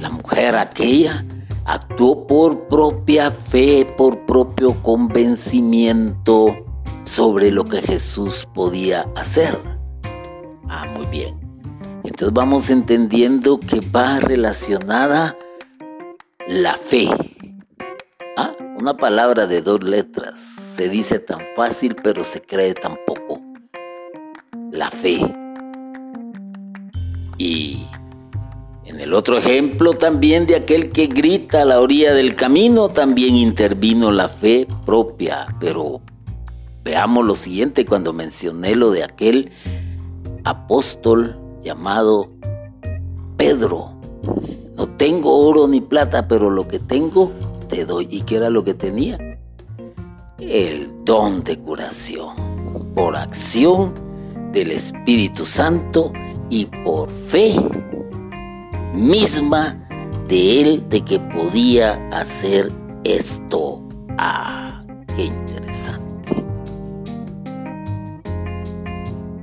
La 0.02 0.10
mujer 0.10 0.56
aquella 0.56 1.26
actuó 1.66 2.26
por 2.28 2.68
propia 2.68 3.32
fe, 3.32 3.86
por 3.98 4.26
propio 4.26 4.82
convencimiento 4.82 6.56
sobre 7.04 7.52
lo 7.52 7.66
que 7.66 7.82
Jesús 7.82 8.48
podía 8.54 9.06
hacer. 9.16 9.58
Ah, 10.70 10.86
muy 10.96 11.06
bien. 11.08 11.40
Entonces 12.04 12.34
vamos 12.34 12.70
entendiendo 12.70 13.60
que 13.60 13.82
va 13.82 14.18
relacionada 14.18 15.36
la 16.48 16.76
fe. 16.76 17.10
Ah, 18.38 18.54
una 18.78 18.96
palabra 18.96 19.48
de 19.48 19.62
dos 19.62 19.84
letras. 19.84 20.40
Se 20.40 20.90
dice 20.90 21.20
tan 21.20 21.42
fácil 21.56 21.96
pero 21.96 22.24
se 22.24 22.42
cree 22.42 22.74
tan 22.74 22.98
poco. 23.06 23.42
La 24.72 24.90
fe. 24.90 25.20
Y 27.38 27.86
en 28.98 29.04
el 29.04 29.14
otro 29.14 29.38
ejemplo 29.38 29.94
también 29.94 30.48
de 30.48 30.56
aquel 30.56 30.92
que 30.92 31.06
grita 31.06 31.62
a 31.62 31.66
la 31.66 31.80
orilla 31.80 32.16
del 32.16 32.34
camino, 32.34 32.90
también 32.90 33.36
intervino 33.36 34.10
la 34.12 34.28
fe 34.28 34.68
propia. 34.88 35.56
Pero 35.60 36.02
veamos 36.84 37.24
lo 37.24 37.36
siguiente 37.36 37.86
cuando 37.86 38.12
mencioné 38.12 38.76
lo 38.76 38.90
de 38.90 39.04
aquel 39.04 39.52
apóstol 40.44 41.38
llamado 41.62 42.32
Pedro. 43.38 43.94
No 44.76 44.90
tengo 44.90 45.48
oro 45.48 45.68
ni 45.68 45.80
plata, 45.80 46.28
pero 46.28 46.50
lo 46.50 46.68
que 46.68 46.80
tengo 46.80 47.32
te 47.70 47.86
doy. 47.86 48.08
¿Y 48.10 48.22
qué 48.22 48.38
era 48.38 48.50
lo 48.50 48.64
que 48.64 48.74
tenía? 48.74 49.20
El 50.40 51.06
don 51.06 51.44
de 51.44 51.60
curación 51.60 52.36
por 52.96 53.16
acción 53.16 53.94
del 54.52 54.72
Espíritu 54.72 55.46
Santo 55.46 56.12
y 56.50 56.66
por 56.66 57.12
fe 57.12 57.54
misma 58.98 59.88
de 60.28 60.62
él 60.62 60.86
de 60.90 61.02
que 61.02 61.20
podía 61.20 61.94
hacer 62.12 62.72
esto. 63.04 63.82
Ah, 64.18 64.84
qué 65.16 65.26
interesante. 65.26 66.08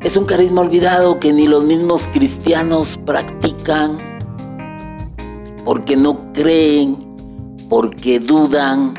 Es 0.02 0.16
un 0.18 0.26
carisma 0.26 0.60
olvidado 0.60 1.18
que 1.18 1.32
ni 1.32 1.46
los 1.46 1.64
mismos 1.64 2.08
cristianos 2.12 3.00
practican 3.06 3.98
porque 5.64 5.96
no 5.96 6.32
creen, 6.34 6.98
porque 7.70 8.20
dudan, 8.20 8.94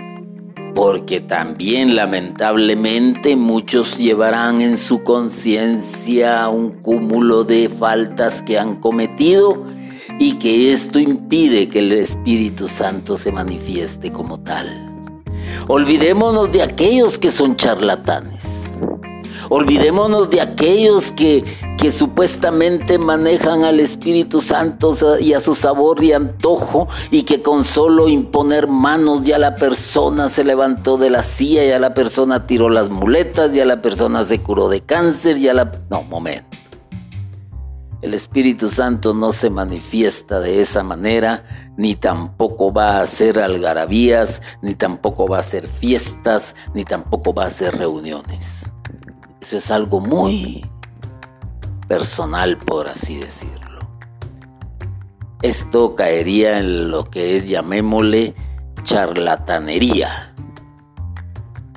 porque 0.73 1.19
también 1.19 1.95
lamentablemente 1.95 3.35
muchos 3.35 3.99
llevarán 3.99 4.61
en 4.61 4.77
su 4.77 5.03
conciencia 5.03 6.49
un 6.49 6.71
cúmulo 6.81 7.43
de 7.43 7.69
faltas 7.69 8.41
que 8.41 8.57
han 8.57 8.77
cometido 8.77 9.63
y 10.19 10.33
que 10.37 10.71
esto 10.71 10.99
impide 10.99 11.69
que 11.69 11.79
el 11.79 11.91
Espíritu 11.91 12.67
Santo 12.67 13.17
se 13.17 13.31
manifieste 13.31 14.11
como 14.11 14.39
tal. 14.39 15.13
Olvidémonos 15.67 16.51
de 16.51 16.61
aquellos 16.61 17.17
que 17.19 17.31
son 17.31 17.55
charlatanes. 17.55 18.73
Olvidémonos 19.49 20.29
de 20.29 20.41
aquellos 20.41 21.11
que, 21.11 21.43
supuestamente 21.91 22.97
manejan 22.97 23.63
al 23.63 23.79
Espíritu 23.79 24.41
Santo 24.41 24.95
y 25.19 25.33
a 25.33 25.39
su 25.39 25.53
sabor 25.53 26.03
y 26.03 26.13
antojo 26.13 26.87
y 27.11 27.21
que 27.21 27.43
con 27.43 27.63
solo 27.63 28.07
imponer 28.07 28.67
manos 28.67 29.21
ya 29.21 29.37
la 29.37 29.55
persona 29.55 30.27
se 30.27 30.43
levantó 30.43 30.97
de 30.97 31.11
la 31.11 31.21
silla, 31.21 31.63
ya 31.63 31.77
la 31.77 31.93
persona 31.93 32.47
tiró 32.47 32.69
las 32.69 32.89
muletas, 32.89 33.53
ya 33.53 33.65
la 33.65 33.83
persona 33.83 34.23
se 34.23 34.41
curó 34.41 34.67
de 34.67 34.81
cáncer, 34.81 35.37
ya 35.37 35.53
la... 35.53 35.71
No, 35.91 36.01
momento. 36.01 36.57
El 38.05 38.13
Espíritu 38.13 38.69
Santo 38.69 39.15
no 39.15 39.31
se 39.31 39.49
manifiesta 39.49 40.39
de 40.39 40.61
esa 40.61 40.83
manera, 40.83 41.43
ni 41.75 41.95
tampoco 41.95 42.71
va 42.71 42.97
a 42.97 43.01
hacer 43.01 43.39
algarabías, 43.39 44.43
ni 44.61 44.75
tampoco 44.75 45.27
va 45.27 45.37
a 45.37 45.39
hacer 45.39 45.67
fiestas, 45.67 46.55
ni 46.75 46.85
tampoco 46.85 47.33
va 47.33 47.45
a 47.45 47.47
hacer 47.47 47.75
reuniones. 47.75 48.75
Eso 49.41 49.57
es 49.57 49.71
algo 49.71 50.01
muy 50.01 50.69
personal, 51.87 52.59
por 52.59 52.89
así 52.89 53.15
decirlo. 53.17 53.89
Esto 55.41 55.95
caería 55.95 56.59
en 56.59 56.91
lo 56.91 57.09
que 57.09 57.35
es, 57.35 57.49
llamémosle, 57.49 58.35
charlatanería. 58.83 60.35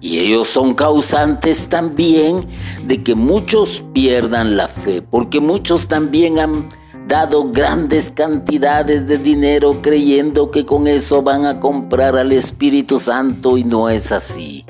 Y 0.00 0.18
ellos 0.18 0.48
son 0.48 0.74
causantes 0.74 1.68
también 1.68 2.40
de 2.86 3.02
que 3.02 3.14
muchos 3.14 3.84
pierdan 3.92 4.56
la 4.56 4.68
fe, 4.68 5.02
porque 5.02 5.40
muchos 5.40 5.88
también 5.88 6.38
han 6.38 6.68
dado 7.08 7.50
grandes 7.50 8.10
cantidades 8.10 9.08
de 9.08 9.18
dinero 9.18 9.80
creyendo 9.82 10.50
que 10.50 10.66
con 10.66 10.86
eso 10.86 11.22
van 11.22 11.46
a 11.46 11.58
comprar 11.58 12.16
al 12.16 12.32
Espíritu 12.32 12.98
Santo 12.98 13.56
y 13.56 13.64
no 13.64 13.88
es 13.88 14.12
así. 14.12 14.64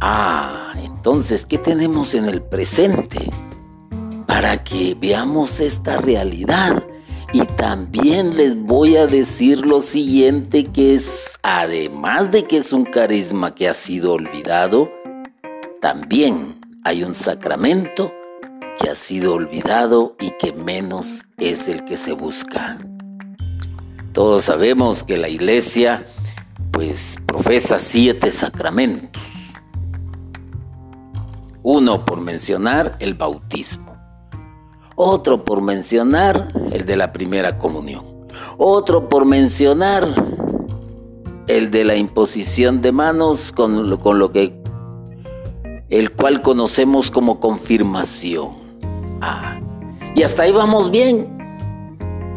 Ah, 0.00 0.72
entonces, 0.82 1.46
¿qué 1.46 1.56
tenemos 1.56 2.14
en 2.14 2.26
el 2.26 2.42
presente? 2.42 3.30
Para 4.26 4.62
que 4.62 4.96
veamos 5.00 5.60
esta 5.60 5.98
realidad 5.98 6.84
y 7.34 7.44
también 7.46 8.36
les 8.36 8.54
voy 8.56 8.96
a 8.96 9.08
decir 9.08 9.66
lo 9.66 9.80
siguiente, 9.80 10.62
que 10.62 10.94
es, 10.94 11.40
además 11.42 12.30
de 12.30 12.44
que 12.44 12.58
es 12.58 12.72
un 12.72 12.84
carisma 12.84 13.56
que 13.56 13.68
ha 13.68 13.74
sido 13.74 14.12
olvidado, 14.12 14.88
también 15.80 16.60
hay 16.84 17.02
un 17.02 17.12
sacramento 17.12 18.12
que 18.78 18.88
ha 18.88 18.94
sido 18.94 19.34
olvidado 19.34 20.14
y 20.20 20.30
que 20.38 20.52
menos 20.52 21.22
es 21.36 21.68
el 21.68 21.84
que 21.84 21.96
se 21.96 22.12
busca. 22.12 22.78
Todos 24.12 24.44
sabemos 24.44 25.02
que 25.02 25.18
la 25.18 25.28
iglesia 25.28 26.06
pues 26.70 27.18
profesa 27.26 27.78
siete 27.78 28.30
sacramentos. 28.30 29.22
Uno 31.64 32.04
por 32.04 32.20
mencionar 32.20 32.96
el 33.00 33.14
bautismo. 33.14 33.83
Otro 34.96 35.44
por 35.44 35.60
mencionar 35.60 36.52
el 36.70 36.84
de 36.84 36.96
la 36.96 37.12
primera 37.12 37.58
comunión. 37.58 38.04
Otro 38.58 39.08
por 39.08 39.24
mencionar 39.24 40.06
el 41.46 41.70
de 41.70 41.84
la 41.84 41.96
imposición 41.96 42.80
de 42.80 42.92
manos 42.92 43.52
con 43.52 43.90
lo, 43.90 43.98
con 43.98 44.18
lo 44.18 44.30
que 44.30 44.62
el 45.90 46.12
cual 46.12 46.42
conocemos 46.42 47.10
como 47.10 47.40
confirmación. 47.40 48.50
Ah, 49.20 49.60
y 50.14 50.22
hasta 50.22 50.44
ahí 50.44 50.52
vamos 50.52 50.90
bien. 50.90 51.36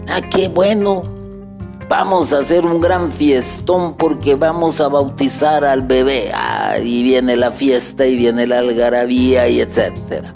Ah, 0.09 0.21
qué 0.21 0.47
bueno. 0.49 1.03
Vamos 1.89 2.33
a 2.33 2.39
hacer 2.39 2.65
un 2.65 2.81
gran 2.81 3.11
fiestón 3.11 3.95
porque 3.95 4.35
vamos 4.35 4.81
a 4.81 4.89
bautizar 4.89 5.63
al 5.63 5.83
bebé. 5.83 6.31
Ah, 6.33 6.77
y 6.83 7.03
viene 7.03 7.35
la 7.37 7.51
fiesta 7.51 8.05
y 8.05 8.15
viene 8.15 8.45
la 8.47 8.59
algarabía 8.59 9.47
y 9.47 9.61
etcétera. 9.61 10.33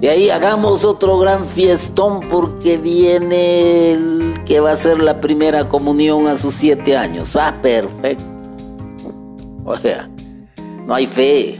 Y 0.00 0.08
ahí 0.08 0.28
hagamos 0.28 0.84
otro 0.84 1.18
gran 1.18 1.46
fiestón 1.46 2.20
porque 2.28 2.76
viene 2.76 3.92
el 3.92 4.44
que 4.44 4.60
va 4.60 4.72
a 4.72 4.76
ser 4.76 5.00
la 5.00 5.20
primera 5.20 5.68
comunión 5.68 6.26
a 6.26 6.36
sus 6.36 6.52
siete 6.52 6.96
años. 6.96 7.34
Ah, 7.34 7.58
perfecto. 7.62 8.24
O 9.64 9.74
sea, 9.76 10.08
no 10.86 10.94
hay 10.94 11.06
fe. 11.06 11.58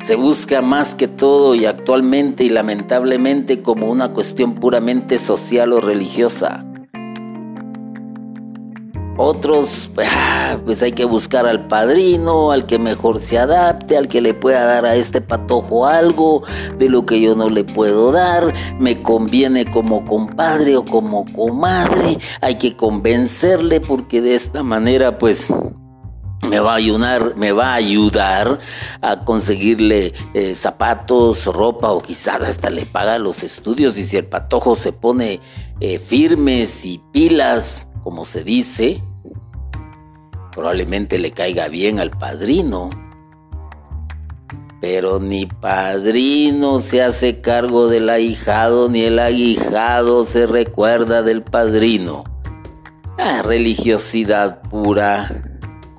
Se 0.00 0.16
busca 0.16 0.62
más 0.62 0.96
que 0.96 1.06
todo 1.06 1.54
y 1.54 1.64
actualmente 1.64 2.42
y 2.42 2.48
lamentablemente 2.48 3.62
como 3.62 3.88
una 3.88 4.12
cuestión 4.12 4.56
puramente 4.56 5.16
social 5.16 5.72
o 5.72 5.80
religiosa. 5.80 6.66
Otros, 9.24 9.92
ah, 10.04 10.58
pues 10.64 10.82
hay 10.82 10.90
que 10.90 11.04
buscar 11.04 11.46
al 11.46 11.68
padrino, 11.68 12.50
al 12.50 12.66
que 12.66 12.80
mejor 12.80 13.20
se 13.20 13.38
adapte, 13.38 13.96
al 13.96 14.08
que 14.08 14.20
le 14.20 14.34
pueda 14.34 14.64
dar 14.64 14.84
a 14.84 14.96
este 14.96 15.20
patojo 15.20 15.86
algo 15.86 16.42
de 16.76 16.88
lo 16.88 17.06
que 17.06 17.20
yo 17.20 17.36
no 17.36 17.48
le 17.48 17.62
puedo 17.62 18.10
dar. 18.10 18.52
Me 18.80 19.00
conviene 19.00 19.64
como 19.64 20.04
compadre 20.06 20.76
o 20.76 20.84
como 20.84 21.24
comadre. 21.32 22.18
Hay 22.40 22.56
que 22.56 22.74
convencerle 22.74 23.80
porque 23.80 24.20
de 24.20 24.34
esta 24.34 24.64
manera, 24.64 25.18
pues 25.18 25.52
me 26.48 26.58
va 26.58 26.72
a 26.72 26.76
ayudar, 26.78 27.36
me 27.36 27.52
va 27.52 27.74
a 27.74 27.74
ayudar 27.74 28.58
a 29.02 29.24
conseguirle 29.24 30.14
eh, 30.34 30.56
zapatos, 30.56 31.46
ropa 31.46 31.92
o 31.92 32.02
quizás 32.02 32.42
hasta 32.42 32.70
le 32.70 32.86
paga 32.86 33.20
los 33.20 33.44
estudios 33.44 33.96
y 33.98 34.04
si 34.04 34.16
el 34.16 34.26
patojo 34.26 34.74
se 34.74 34.92
pone 34.92 35.38
eh, 35.78 36.00
firmes 36.00 36.84
y 36.84 37.00
pilas, 37.12 37.86
como 38.02 38.24
se 38.24 38.42
dice, 38.42 39.00
probablemente 40.52 41.18
le 41.18 41.32
caiga 41.32 41.68
bien 41.68 41.98
al 41.98 42.10
padrino. 42.10 42.90
Pero 44.80 45.20
ni 45.20 45.46
padrino 45.46 46.78
se 46.78 47.02
hace 47.02 47.40
cargo 47.40 47.88
del 47.88 48.08
ahijado, 48.08 48.88
ni 48.88 49.02
el 49.02 49.18
ahijado 49.18 50.24
se 50.24 50.46
recuerda 50.46 51.22
del 51.22 51.42
padrino. 51.42 52.24
Ah, 53.18 53.42
religiosidad 53.42 54.62
pura 54.62 55.28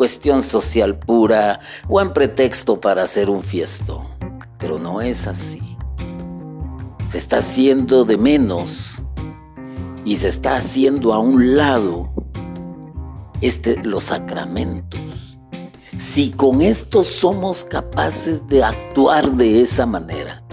cuestión 0.03 0.43
social 0.43 0.97
pura, 0.99 1.61
o 1.87 2.01
en 2.01 2.11
pretexto 2.11 2.81
para 2.81 3.03
hacer 3.03 3.29
un 3.29 3.41
fiesto. 3.41 4.05
Pero 4.59 4.79
no 4.79 5.01
es 5.01 5.27
así. 5.27 5.77
Se 7.07 7.17
está 7.17 7.37
haciendo 7.37 8.05
de 8.05 8.17
menos 8.17 9.03
y 10.05 10.17
se 10.17 10.27
está 10.27 10.55
haciendo 10.55 11.13
a 11.13 11.19
un 11.19 11.55
lado 11.55 12.11
este, 13.43 13.75
los 13.83 14.05
sacramentos. 14.05 14.99
Si 15.97 16.31
con 16.31 16.61
esto 16.61 17.03
somos 17.03 17.65
capaces 17.65 18.47
de 18.47 18.63
actuar 18.63 19.31
de 19.33 19.61
esa 19.61 19.85
manera, 19.85 20.43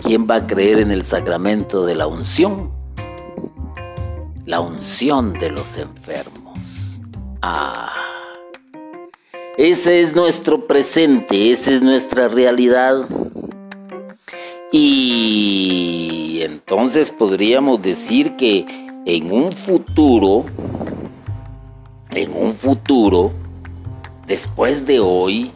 ¿quién 0.00 0.26
va 0.30 0.36
a 0.36 0.46
creer 0.46 0.78
en 0.78 0.92
el 0.92 1.02
sacramento 1.02 1.84
de 1.84 1.96
la 1.96 2.06
unción? 2.06 2.72
La 4.46 4.60
unción 4.60 5.32
de 5.34 5.50
los 5.50 5.76
enfermos. 5.78 7.00
Ah. 7.42 7.90
Ese 9.58 10.00
es 10.00 10.14
nuestro 10.14 10.66
presente, 10.68 11.50
esa 11.50 11.72
es 11.72 11.82
nuestra 11.82 12.28
realidad. 12.28 13.04
Y 14.70 16.40
entonces 16.42 17.10
podríamos 17.10 17.82
decir 17.82 18.36
que 18.36 18.66
en 19.06 19.30
un 19.32 19.52
futuro, 19.52 20.44
en 22.14 22.34
un 22.34 22.54
futuro, 22.54 23.32
después 24.26 24.86
de 24.86 25.00
hoy, 25.00 25.52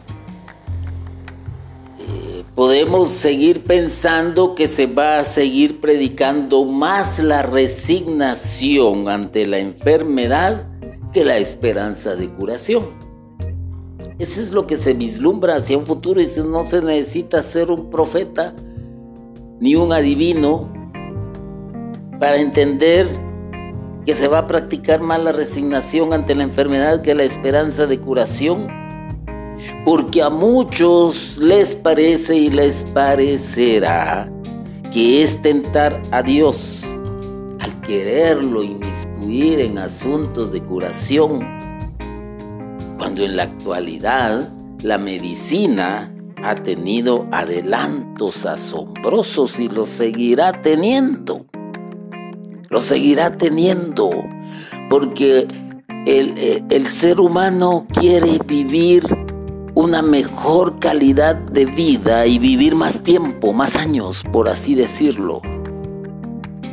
eh, 1.99 2.43
podemos 2.55 3.09
seguir 3.09 3.63
pensando 3.63 4.55
que 4.55 4.67
se 4.67 4.87
va 4.87 5.19
a 5.19 5.23
seguir 5.23 5.79
predicando 5.79 6.65
más 6.65 7.19
la 7.19 7.41
resignación 7.41 9.07
ante 9.07 9.45
la 9.45 9.59
enfermedad 9.59 10.67
que 11.13 11.25
la 11.25 11.37
esperanza 11.37 12.15
de 12.15 12.29
curación. 12.29 12.87
Eso 14.19 14.41
es 14.41 14.51
lo 14.51 14.67
que 14.67 14.75
se 14.75 14.93
vislumbra 14.93 15.55
hacia 15.55 15.77
un 15.77 15.85
futuro 15.85 16.21
y 16.21 16.27
no 16.45 16.65
se 16.65 16.81
necesita 16.81 17.41
ser 17.41 17.71
un 17.71 17.89
profeta 17.89 18.53
ni 19.61 19.75
un 19.75 19.93
adivino 19.93 20.71
para 22.19 22.37
entender 22.37 23.28
que 24.09 24.15
se 24.15 24.27
va 24.27 24.39
a 24.39 24.47
practicar 24.47 25.01
más 25.01 25.23
la 25.23 25.31
resignación 25.31 26.13
ante 26.13 26.33
la 26.33 26.41
enfermedad 26.41 27.03
que 27.03 27.13
la 27.13 27.21
esperanza 27.21 27.85
de 27.85 27.99
curación. 27.99 28.67
Porque 29.85 30.23
a 30.23 30.31
muchos 30.31 31.37
les 31.37 31.75
parece 31.75 32.35
y 32.35 32.49
les 32.49 32.85
parecerá 32.85 34.27
que 34.91 35.21
es 35.21 35.39
tentar 35.43 36.01
a 36.09 36.23
Dios 36.23 36.87
al 37.59 37.81
quererlo 37.81 38.63
inmiscuir 38.63 39.59
en 39.59 39.77
asuntos 39.77 40.51
de 40.51 40.63
curación, 40.63 41.41
cuando 42.97 43.23
en 43.23 43.35
la 43.35 43.43
actualidad 43.43 44.49
la 44.81 44.97
medicina 44.97 46.11
ha 46.41 46.55
tenido 46.55 47.27
adelantos 47.31 48.47
asombrosos 48.47 49.59
y 49.59 49.69
los 49.69 49.87
seguirá 49.87 50.63
teniendo. 50.63 51.48
Lo 52.69 52.81
seguirá 52.81 53.37
teniendo 53.37 54.11
porque 54.89 55.47
el, 56.05 56.65
el, 56.69 56.85
ser 56.85 57.19
humano 57.19 57.87
quiere 57.91 58.39
vivir 58.45 59.03
una 59.75 60.01
mejor 60.01 60.79
calidad 60.79 61.35
de 61.35 61.65
vida 61.65 62.25
y 62.25 62.39
vivir 62.39 62.75
más 62.75 63.03
tiempo, 63.03 63.53
más 63.53 63.75
años, 63.75 64.23
por 64.31 64.49
así 64.49 64.75
decirlo. 64.75 65.41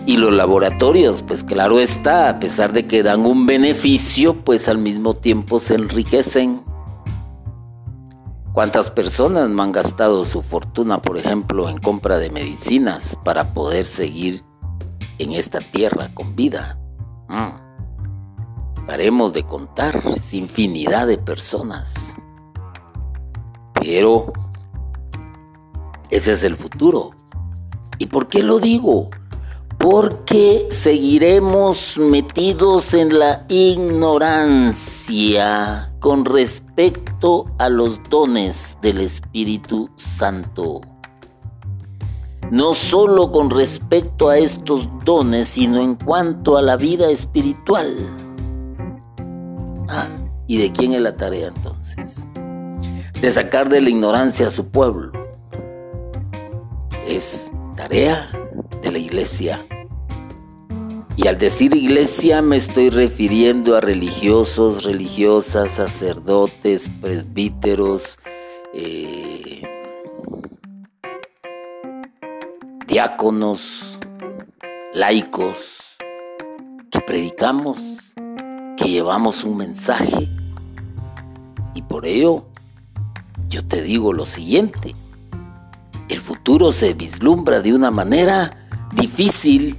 Y 0.07 0.19
los 0.19 0.33
laboratorios, 0.33 1.23
pues 1.23 1.43
claro 1.43 1.81
está, 1.81 2.29
a 2.29 2.39
pesar 2.39 2.73
de 2.73 2.85
que 2.85 3.03
dan 3.03 3.27
un 3.27 3.45
beneficio, 3.45 4.45
pues 4.45 4.69
al 4.69 4.79
mismo 4.79 5.15
tiempo 5.15 5.59
se 5.59 5.75
enriquecen. 5.75 6.63
¿Cuántas 8.53 8.91
personas 8.91 9.51
no 9.51 9.63
han 9.63 9.73
gastado 9.73 10.25
su 10.25 10.43
fortuna, 10.43 11.03
por 11.03 11.19
ejemplo, 11.19 11.69
en 11.69 11.79
compra 11.79 12.19
de 12.19 12.31
medicinas 12.31 13.19
para 13.25 13.53
poder 13.53 13.85
seguir 13.85 14.46
en 15.19 15.33
esta 15.33 15.61
tierra 15.61 16.11
con 16.15 16.35
vida? 16.37 16.79
Mm. 17.29 18.87
Paremos 18.87 19.33
de 19.33 19.45
contar, 19.45 20.01
es 20.15 20.35
infinidad 20.35 21.07
de 21.07 21.19
personas. 21.19 22.17
Pero 23.75 24.33
ese 26.11 26.33
es 26.33 26.45
el 26.45 26.57
futuro. 26.57 27.11
¿Y 27.99 28.07
por 28.07 28.29
qué 28.29 28.43
lo 28.43 28.59
digo? 28.59 29.11
porque 29.79 30.67
seguiremos 30.71 31.99
metidos 31.99 32.95
en 32.95 33.19
la 33.19 33.45
ignorancia 33.49 34.73
con 36.01 36.25
respecto 36.25 37.45
a 37.59 37.69
los 37.69 38.01
dones 38.09 38.79
del 38.83 39.01
Espíritu 39.01 39.91
Santo. 39.97 40.81
No 42.51 42.75
solo 42.75 43.31
con 43.31 43.51
respecto 43.51 44.29
a 44.29 44.39
estos 44.39 44.89
dones, 45.05 45.49
sino 45.49 45.81
en 45.81 45.97
cuanto 45.97 46.57
a 46.57 46.63
la 46.63 46.77
vida 46.77 47.11
espiritual. 47.11 47.93
Ah, 49.89 50.09
¿y 50.47 50.59
de 50.59 50.73
quién 50.73 50.93
es 50.93 51.01
la 51.01 51.17
tarea 51.17 51.49
entonces? 51.49 52.29
De 53.21 53.31
sacar 53.31 53.69
de 53.69 53.81
la 53.81 53.91
ignorancia 53.91 54.47
a 54.47 54.51
su 54.51 54.69
pueblo. 54.69 55.13
Es 57.07 57.53
tarea 57.77 58.29
de 58.83 58.93
la 58.93 58.99
iglesia 58.99 59.65
y 61.19 61.29
al 61.29 61.39
decir 61.39 61.75
iglesia 61.75 62.43
me 62.43 62.57
estoy 62.57 62.91
refiriendo 62.91 63.75
a 63.75 63.81
religiosos, 63.81 64.85
religiosas, 64.85 65.71
sacerdotes, 65.71 66.91
presbíteros, 67.01 68.19
eh, 68.75 69.46
diáconos, 72.97 73.99
laicos, 74.95 75.99
que 76.91 76.99
predicamos, 77.01 77.79
que 78.79 78.89
llevamos 78.89 79.45
un 79.45 79.59
mensaje. 79.59 80.31
Y 81.75 81.83
por 81.83 82.07
ello 82.07 82.47
yo 83.51 83.63
te 83.67 83.83
digo 83.83 84.15
lo 84.15 84.25
siguiente, 84.25 84.95
el 86.09 86.21
futuro 86.23 86.73
se 86.73 86.95
vislumbra 86.95 87.61
de 87.61 87.75
una 87.75 87.91
manera 87.91 88.67
difícil 88.95 89.79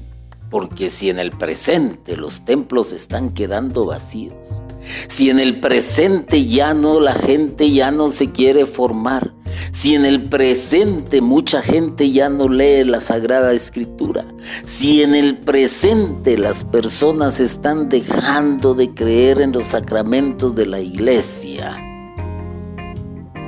porque 0.49 0.89
si 0.89 1.09
en 1.09 1.19
el 1.19 1.31
presente 1.31 2.15
los 2.15 2.45
templos 2.45 2.93
están 2.93 3.33
quedando 3.33 3.85
vacíos, 3.85 4.63
si 5.07 5.29
en 5.29 5.39
el 5.39 5.59
presente 5.59 6.45
ya 6.45 6.73
no 6.73 6.99
la 6.99 7.13
gente 7.13 7.69
ya 7.71 7.91
no 7.91 8.09
se 8.09 8.31
quiere 8.31 8.65
formar, 8.65 9.33
si 9.71 9.95
en 9.95 10.05
el 10.05 10.29
presente 10.29 11.21
mucha 11.21 11.61
gente 11.61 12.11
ya 12.11 12.29
no 12.29 12.47
lee 12.47 12.83
la 12.85 13.01
Sagrada 13.01 13.53
Escritura, 13.53 14.25
si 14.63 15.03
en 15.03 15.15
el 15.15 15.37
presente 15.37 16.37
las 16.37 16.63
personas 16.63 17.39
están 17.39 17.89
dejando 17.89 18.73
de 18.73 18.93
creer 18.93 19.41
en 19.41 19.51
los 19.51 19.65
sacramentos 19.65 20.55
de 20.55 20.65
la 20.65 20.79
iglesia, 20.79 21.77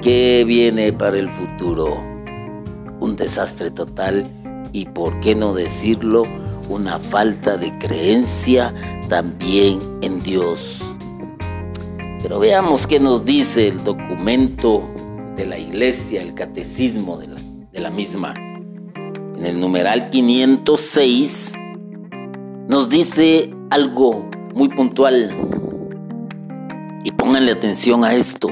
¿qué 0.02 0.44
viene 0.46 0.92
para 0.92 1.18
el 1.18 1.30
futuro? 1.30 2.04
Un 3.00 3.16
desastre 3.16 3.72
total 3.72 4.28
y, 4.74 4.86
¿por 4.86 5.20
qué 5.22 5.36
no 5.36 5.54
decirlo? 5.54 6.24
Una 6.70 7.00
falta 7.00 7.58
de 7.58 7.78
creencia 7.78 8.74
también 9.10 9.80
en 10.02 10.22
Dios. 10.22 10.84
Pero 12.22 12.40
veamos 12.40 12.86
qué 12.86 13.00
nos 13.00 13.26
dice 13.26 13.68
el 13.68 13.84
documento 13.84 14.88
de 15.36 15.46
la 15.46 15.58
iglesia, 15.58 16.22
el 16.22 16.34
catecismo 16.34 17.18
de 17.18 17.80
la, 17.80 17.90
misma. 17.90 18.34
En 19.38 19.46
el 19.46 19.60
numeral 19.60 20.10
506 20.10 21.54
nos 22.68 22.90
dice 22.90 23.50
algo 23.70 24.30
muy 24.54 24.70
puntual. 24.70 25.36
Y 27.04 27.12
pónganle 27.12 27.54
atención 27.54 28.04
a 28.04 28.14
esto. 28.14 28.50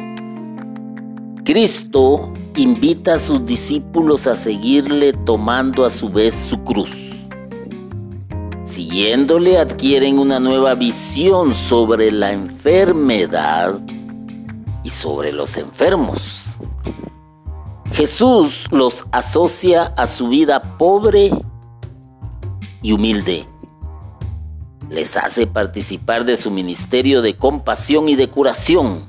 Cristo 1.43 2.33
invita 2.55 3.15
a 3.15 3.19
sus 3.19 3.45
discípulos 3.45 4.27
a 4.27 4.35
seguirle 4.35 5.13
tomando 5.13 5.85
a 5.85 5.89
su 5.89 6.09
vez 6.09 6.33
su 6.33 6.63
cruz. 6.63 7.06
Siguiéndole 8.67 9.57
adquieren 9.57 10.19
una 10.19 10.41
nueva 10.41 10.75
visión 10.75 11.55
sobre 11.55 12.11
la 12.11 12.33
enfermedad 12.33 13.79
y 14.83 14.89
sobre 14.89 15.31
los 15.31 15.57
enfermos. 15.57 16.59
Jesús 17.93 18.65
los 18.71 19.05
asocia 19.13 19.85
a 19.95 20.05
su 20.05 20.27
vida 20.27 20.77
pobre 20.77 21.31
y 22.81 22.91
humilde. 22.91 23.45
Les 24.89 25.15
hace 25.15 25.47
participar 25.47 26.25
de 26.25 26.35
su 26.35 26.51
ministerio 26.51 27.21
de 27.21 27.37
compasión 27.37 28.09
y 28.09 28.15
de 28.17 28.29
curación. 28.29 29.05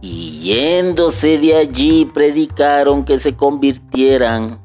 Y 0.00 0.38
yéndose 0.38 1.36
de 1.38 1.56
allí 1.56 2.04
predicaron 2.04 3.04
que 3.04 3.18
se 3.18 3.36
convirtieran, 3.36 4.60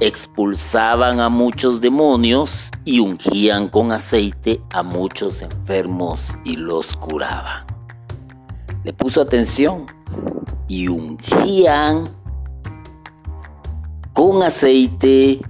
expulsaban 0.00 1.18
a 1.20 1.28
muchos 1.28 1.80
demonios 1.80 2.70
y 2.84 3.00
ungían 3.00 3.68
con 3.68 3.90
aceite 3.90 4.62
a 4.70 4.82
muchos 4.82 5.42
enfermos 5.42 6.38
y 6.44 6.56
los 6.56 6.96
curaban. 6.96 7.66
Le 8.84 8.92
puso 8.92 9.20
atención 9.20 9.86
y 10.68 10.88
ungían 10.88 12.08
con 14.12 14.42
aceite 14.42 15.40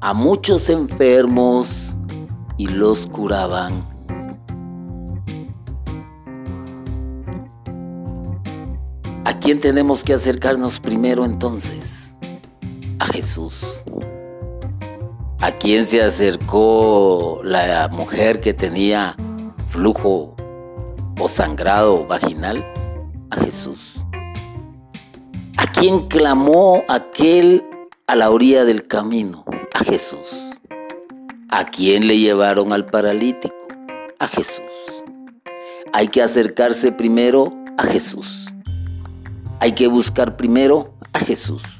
a 0.00 0.14
muchos 0.14 0.70
enfermos 0.70 1.98
y 2.56 2.68
los 2.68 3.06
curaban. 3.06 3.84
¿A 9.24 9.38
quién 9.40 9.58
tenemos 9.58 10.04
que 10.04 10.14
acercarnos 10.14 10.78
primero 10.78 11.24
entonces? 11.24 12.15
Jesús. 13.16 13.82
¿A 15.40 15.50
quién 15.52 15.86
se 15.86 16.02
acercó 16.02 17.38
la 17.42 17.88
mujer 17.88 18.40
que 18.40 18.52
tenía 18.52 19.16
flujo 19.66 20.36
o 21.18 21.26
sangrado 21.26 22.06
vaginal? 22.06 22.62
A 23.30 23.36
Jesús. 23.36 24.04
¿A 25.56 25.66
quién 25.72 26.08
clamó 26.08 26.84
aquel 26.90 27.64
a 28.06 28.16
la 28.16 28.30
orilla 28.30 28.64
del 28.66 28.82
camino? 28.82 29.46
A 29.72 29.78
Jesús. 29.78 30.36
¿A 31.48 31.64
quién 31.64 32.06
le 32.06 32.18
llevaron 32.18 32.74
al 32.74 32.84
paralítico? 32.84 33.56
A 34.18 34.28
Jesús. 34.28 34.62
Hay 35.94 36.08
que 36.08 36.20
acercarse 36.20 36.92
primero 36.92 37.50
a 37.78 37.84
Jesús. 37.84 38.54
Hay 39.60 39.72
que 39.72 39.86
buscar 39.86 40.36
primero 40.36 40.94
a 41.14 41.18
Jesús. 41.18 41.75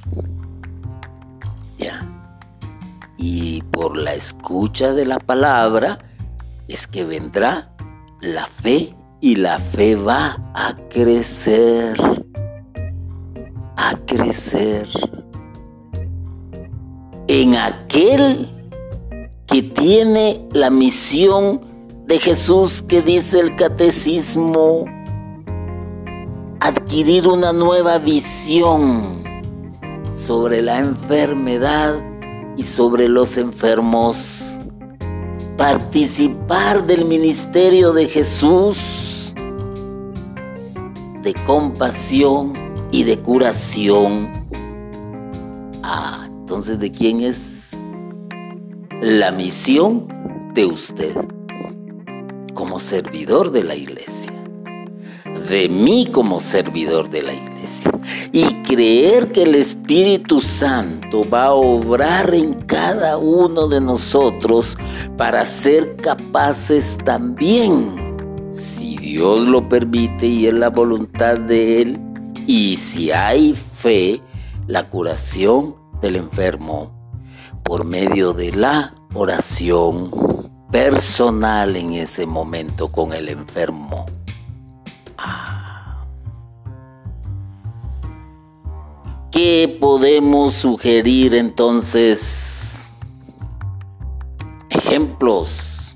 Por 3.87 3.96
la 3.96 4.14
escucha 4.14 4.94
de 4.94 5.05
la 5.07 5.20
palabra 5.20 5.99
es 6.66 6.88
que 6.88 7.05
vendrá 7.05 7.70
la 8.20 8.44
fe 8.49 8.96
y 9.20 9.37
la 9.37 9.61
fe 9.61 9.94
va 9.94 10.51
a 10.55 10.75
crecer. 10.90 11.96
A 13.77 13.94
crecer 14.05 14.88
en 17.29 17.55
aquel 17.55 18.51
que 19.46 19.62
tiene 19.62 20.49
la 20.51 20.70
misión 20.70 21.61
de 22.07 22.18
Jesús 22.18 22.83
que 22.83 23.03
dice 23.03 23.38
el 23.38 23.55
catecismo, 23.55 24.85
adquirir 26.59 27.29
una 27.29 27.53
nueva 27.53 27.99
visión 27.99 29.22
sobre 30.12 30.61
la 30.61 30.81
enfermedad 30.81 32.15
y 32.56 32.62
sobre 32.62 33.08
los 33.08 33.38
enfermos, 33.38 34.60
participar 35.56 36.86
del 36.86 37.04
ministerio 37.04 37.92
de 37.92 38.08
Jesús 38.08 39.06
de 41.26 41.34
compasión 41.44 42.52
y 42.92 43.02
de 43.02 43.18
curación. 43.18 44.46
Ah, 45.82 46.24
entonces, 46.28 46.78
¿de 46.78 46.92
quién 46.92 47.18
es 47.18 47.76
la 49.02 49.32
misión 49.32 50.06
de 50.54 50.66
usted 50.66 51.16
como 52.54 52.78
servidor 52.78 53.50
de 53.50 53.64
la 53.64 53.74
iglesia? 53.74 54.32
De 55.50 55.68
mí 55.68 56.08
como 56.12 56.38
servidor 56.38 57.10
de 57.10 57.22
la 57.22 57.32
iglesia. 57.32 57.55
Y 58.33 58.44
creer 58.62 59.29
que 59.29 59.42
el 59.42 59.55
Espíritu 59.55 60.40
Santo 60.40 61.29
va 61.29 61.46
a 61.46 61.52
obrar 61.52 62.35
en 62.35 62.52
cada 62.52 63.18
uno 63.18 63.68
de 63.68 63.81
nosotros 63.81 64.76
para 65.16 65.44
ser 65.44 65.96
capaces 65.96 66.98
también, 67.05 68.16
si 68.48 68.96
Dios 68.96 69.46
lo 69.48 69.68
permite 69.68 70.26
y 70.26 70.46
es 70.46 70.55
la 70.55 70.70
voluntad 70.70 71.38
de 71.38 71.83
Él, 71.83 72.00
y 72.46 72.76
si 72.76 73.11
hay 73.11 73.55
fe, 73.55 74.20
la 74.66 74.88
curación 74.88 75.76
del 76.00 76.16
enfermo 76.16 76.92
por 77.62 77.85
medio 77.85 78.33
de 78.33 78.52
la 78.52 78.94
oración 79.14 80.11
personal 80.70 81.76
en 81.76 81.94
ese 81.94 82.26
momento 82.26 82.92
con 82.92 83.12
el 83.12 83.29
enfermo. 83.29 84.07
¿Qué 89.37 89.77
podemos 89.79 90.55
sugerir 90.55 91.35
entonces? 91.35 92.92
Ejemplos. 94.70 95.94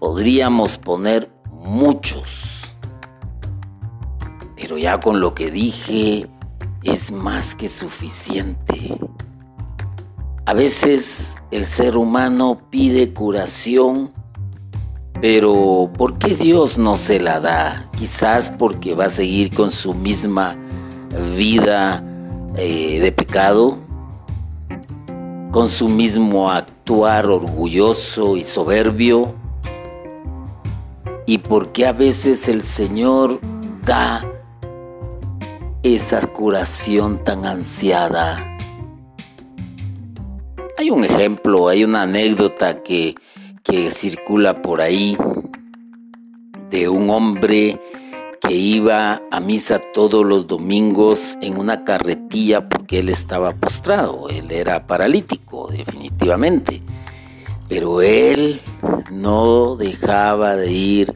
Podríamos 0.00 0.78
poner 0.78 1.32
muchos. 1.62 2.74
Pero 4.56 4.78
ya 4.78 4.98
con 4.98 5.20
lo 5.20 5.32
que 5.32 5.52
dije 5.52 6.28
es 6.82 7.12
más 7.12 7.54
que 7.54 7.68
suficiente. 7.68 8.98
A 10.44 10.52
veces 10.52 11.36
el 11.52 11.64
ser 11.64 11.96
humano 11.96 12.62
pide 12.68 13.14
curación, 13.14 14.12
pero 15.20 15.88
¿por 15.96 16.18
qué 16.18 16.34
Dios 16.34 16.78
no 16.78 16.96
se 16.96 17.20
la 17.20 17.38
da? 17.38 17.88
Quizás 17.96 18.50
porque 18.50 18.96
va 18.96 19.04
a 19.04 19.08
seguir 19.08 19.54
con 19.54 19.70
su 19.70 19.94
misma 19.94 20.56
vida 21.36 22.08
eh, 22.56 23.00
de 23.00 23.12
pecado, 23.12 23.78
con 25.50 25.68
su 25.68 25.88
mismo 25.88 26.50
actuar 26.50 27.26
orgulloso 27.26 28.36
y 28.36 28.42
soberbio, 28.42 29.34
y 31.26 31.38
porque 31.38 31.86
a 31.86 31.92
veces 31.92 32.48
el 32.48 32.62
Señor 32.62 33.40
da 33.84 34.24
esa 35.82 36.26
curación 36.26 37.24
tan 37.24 37.44
ansiada. 37.44 38.56
Hay 40.78 40.90
un 40.90 41.04
ejemplo, 41.04 41.68
hay 41.68 41.84
una 41.84 42.02
anécdota 42.02 42.82
que, 42.82 43.14
circula 43.90 44.60
por 44.60 44.82
ahí 44.82 45.16
de 46.68 46.90
un 46.90 47.08
hombre 47.08 47.80
que 48.46 48.54
iba 48.54 49.22
a 49.30 49.40
misa 49.40 49.78
todos 49.78 50.26
los 50.26 50.48
domingos 50.48 51.38
en 51.42 51.58
una 51.58 51.84
carretilla 51.84 52.68
porque 52.68 52.98
él 52.98 53.08
estaba 53.08 53.54
postrado, 53.54 54.28
él 54.28 54.50
era 54.50 54.86
paralítico 54.86 55.68
definitivamente, 55.70 56.82
pero 57.68 58.02
él 58.02 58.60
no 59.12 59.76
dejaba 59.76 60.56
de 60.56 60.72
ir 60.72 61.14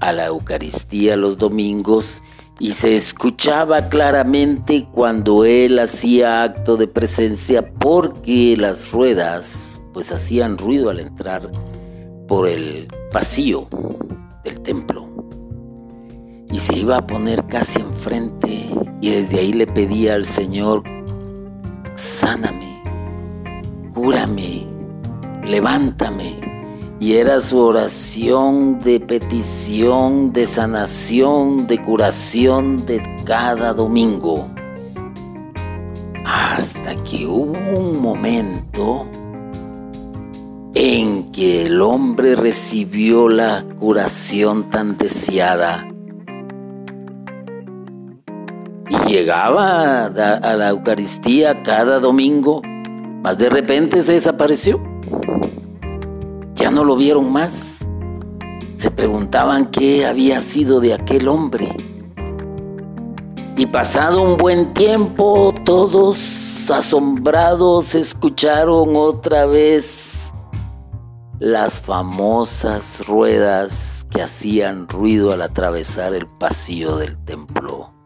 a 0.00 0.12
la 0.12 0.26
Eucaristía 0.26 1.16
los 1.16 1.38
domingos 1.38 2.22
y 2.58 2.72
se 2.72 2.96
escuchaba 2.96 3.88
claramente 3.88 4.88
cuando 4.92 5.44
él 5.44 5.78
hacía 5.78 6.42
acto 6.42 6.76
de 6.76 6.88
presencia 6.88 7.72
porque 7.74 8.56
las 8.58 8.90
ruedas 8.90 9.80
pues 9.92 10.10
hacían 10.10 10.58
ruido 10.58 10.90
al 10.90 10.98
entrar 10.98 11.48
por 12.26 12.48
el 12.48 12.88
pasillo 13.12 13.68
del 14.42 14.60
templo. 14.60 15.07
Y 16.50 16.58
se 16.58 16.78
iba 16.78 16.96
a 16.96 17.06
poner 17.06 17.46
casi 17.46 17.80
enfrente 17.80 18.70
y 19.00 19.10
desde 19.10 19.40
ahí 19.40 19.52
le 19.52 19.66
pedía 19.66 20.14
al 20.14 20.24
Señor, 20.24 20.82
sáname, 21.94 22.82
cúrame, 23.94 24.66
levántame 25.44 26.48
y 27.00 27.14
era 27.14 27.38
su 27.38 27.58
oración 27.58 28.80
de 28.80 28.98
petición, 28.98 30.32
de 30.32 30.46
sanación, 30.46 31.66
de 31.66 31.80
curación 31.80 32.86
de 32.86 33.00
cada 33.24 33.72
domingo. 33.72 34.48
Hasta 36.24 36.96
que 37.04 37.24
hubo 37.26 37.78
un 37.78 38.00
momento 38.00 39.06
en 40.74 41.30
que 41.30 41.66
el 41.66 41.80
hombre 41.80 42.34
recibió 42.34 43.28
la 43.28 43.64
curación 43.78 44.68
tan 44.68 44.96
deseada 44.96 45.86
llegaba 49.08 50.04
a 50.04 50.56
la 50.56 50.68
Eucaristía 50.68 51.62
cada 51.62 51.98
domingo, 51.98 52.62
mas 53.22 53.38
de 53.38 53.48
repente 53.48 54.02
se 54.02 54.12
desapareció. 54.12 54.80
Ya 56.54 56.70
no 56.70 56.84
lo 56.84 56.96
vieron 56.96 57.32
más. 57.32 57.88
Se 58.76 58.90
preguntaban 58.90 59.70
qué 59.70 60.06
había 60.06 60.40
sido 60.40 60.80
de 60.80 60.94
aquel 60.94 61.26
hombre. 61.28 61.68
Y 63.56 63.66
pasado 63.66 64.22
un 64.22 64.36
buen 64.36 64.72
tiempo, 64.74 65.52
todos 65.64 66.70
asombrados 66.70 67.94
escucharon 67.94 68.90
otra 68.94 69.46
vez 69.46 70.32
las 71.40 71.80
famosas 71.80 73.06
ruedas 73.06 74.06
que 74.10 74.22
hacían 74.22 74.86
ruido 74.88 75.32
al 75.32 75.42
atravesar 75.42 76.14
el 76.14 76.26
pasillo 76.26 76.96
del 76.96 77.16
templo. 77.24 77.97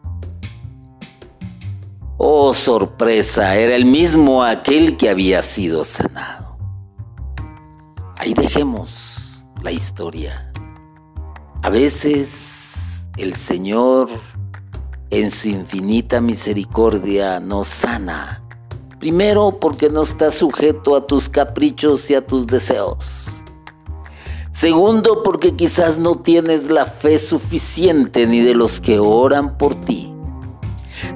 Oh 2.25 2.53
sorpresa, 2.53 3.57
era 3.57 3.75
el 3.75 3.83
mismo 3.83 4.45
aquel 4.45 4.95
que 4.95 5.09
había 5.09 5.41
sido 5.41 5.83
sanado. 5.83 6.57
Ahí 8.15 8.33
dejemos 8.33 9.45
la 9.61 9.73
historia. 9.73 10.49
A 11.61 11.69
veces 11.69 13.09
el 13.17 13.35
Señor 13.35 14.07
en 15.09 15.31
su 15.31 15.49
infinita 15.49 16.21
misericordia 16.21 17.41
nos 17.41 17.67
sana. 17.67 18.41
Primero 19.01 19.59
porque 19.59 19.89
no 19.89 20.03
está 20.03 20.31
sujeto 20.31 20.95
a 20.95 21.05
tus 21.05 21.27
caprichos 21.27 22.09
y 22.09 22.15
a 22.15 22.25
tus 22.25 22.47
deseos. 22.47 23.43
Segundo 24.49 25.23
porque 25.23 25.57
quizás 25.57 25.97
no 25.97 26.19
tienes 26.19 26.71
la 26.71 26.85
fe 26.85 27.17
suficiente 27.17 28.25
ni 28.27 28.39
de 28.39 28.53
los 28.53 28.79
que 28.79 28.97
oran 28.97 29.57
por 29.57 29.75
ti. 29.75 30.12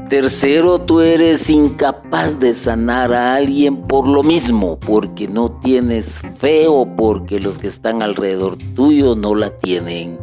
Tercero, 0.10 0.80
tú 0.80 1.02
eres 1.02 1.50
incapaz 1.50 2.40
de 2.40 2.54
sanar 2.54 3.14
a 3.14 3.36
alguien 3.36 3.88
por 3.88 4.08
lo 4.08 4.24
mismo, 4.24 4.80
porque 4.80 5.28
no 5.28 5.52
tienes 5.52 6.22
fe 6.38 6.68
o 6.68 6.86
porque 6.96 7.42
los 7.42 7.58
que 7.58 7.68
están 7.68 8.02
alrededor 8.02 8.58
tuyo 8.76 9.16
no 9.16 9.36
la 9.36 9.50
tienen. 9.60 10.18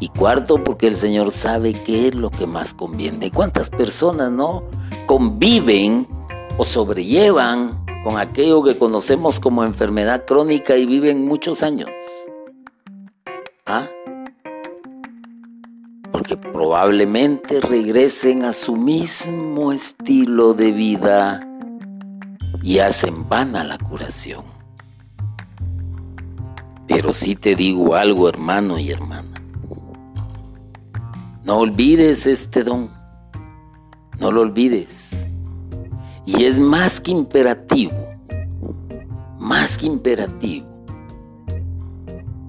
Y 0.00 0.08
cuarto, 0.08 0.62
porque 0.62 0.86
el 0.86 0.96
Señor 0.96 1.30
sabe 1.30 1.82
qué 1.82 2.08
es 2.08 2.14
lo 2.14 2.30
que 2.30 2.46
más 2.46 2.74
conviene. 2.74 3.30
¿Cuántas 3.30 3.70
personas 3.70 4.30
no 4.30 4.64
conviven 5.06 6.06
o 6.58 6.64
sobrellevan 6.64 7.86
con 8.04 8.18
aquello 8.18 8.62
que 8.62 8.76
conocemos 8.76 9.40
como 9.40 9.64
enfermedad 9.64 10.26
crónica 10.26 10.76
y 10.76 10.84
viven 10.84 11.26
muchos 11.26 11.62
años? 11.62 11.90
¿Ah? 13.64 13.88
Porque 16.26 16.38
probablemente 16.38 17.60
regresen 17.60 18.46
a 18.46 18.54
su 18.54 18.76
mismo 18.76 19.72
estilo 19.72 20.54
de 20.54 20.72
vida 20.72 21.46
y 22.62 22.78
hacen 22.78 23.28
vana 23.28 23.62
la 23.62 23.76
curación. 23.76 24.42
Pero 26.88 27.12
sí 27.12 27.36
te 27.36 27.54
digo 27.54 27.94
algo, 27.94 28.26
hermano 28.26 28.78
y 28.78 28.90
hermana. 28.90 29.42
No 31.44 31.58
olvides 31.58 32.26
este 32.26 32.64
don. 32.64 32.88
No 34.18 34.32
lo 34.32 34.40
olvides. 34.40 35.28
Y 36.24 36.44
es 36.44 36.58
más 36.58 37.02
que 37.02 37.10
imperativo, 37.10 37.98
más 39.38 39.76
que 39.76 39.84
imperativo, 39.84 40.66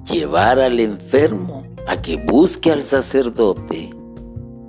llevar 0.10 0.60
al 0.60 0.80
enfermo 0.80 1.64
a 1.88 2.02
que 2.02 2.17
busque 2.17 2.71
al 2.71 2.82
sacerdote 2.82 3.91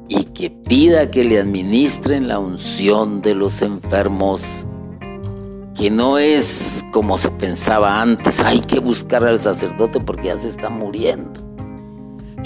y 0.09 0.25
que 0.25 0.51
pida 0.51 1.11
que 1.11 1.25
le 1.25 1.41
administren 1.41 2.29
la 2.29 2.39
unción 2.39 3.23
de 3.23 3.35
los 3.35 3.63
enfermos, 3.63 4.67
que 5.75 5.91
no 5.91 6.19
es 6.19 6.85
como 6.93 7.19
se 7.19 7.31
pensaba 7.31 8.01
antes, 8.01 8.41
hay 8.41 8.61
que 8.61 8.81
buscar 8.81 9.25
al 9.25 9.39
sacerdote 9.39 10.01
porque 10.01 10.29
ya 10.29 10.39
se 10.39 10.49
está 10.49 10.71
muriendo 10.71 11.47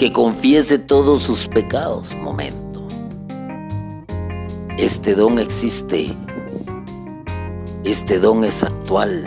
que 0.01 0.11
confiese 0.11 0.79
todos 0.79 1.21
sus 1.21 1.47
pecados. 1.47 2.15
Momento. 2.15 2.81
Este 4.79 5.13
don 5.13 5.37
existe. 5.37 6.17
Este 7.83 8.17
don 8.17 8.43
es 8.43 8.63
actual. 8.63 9.23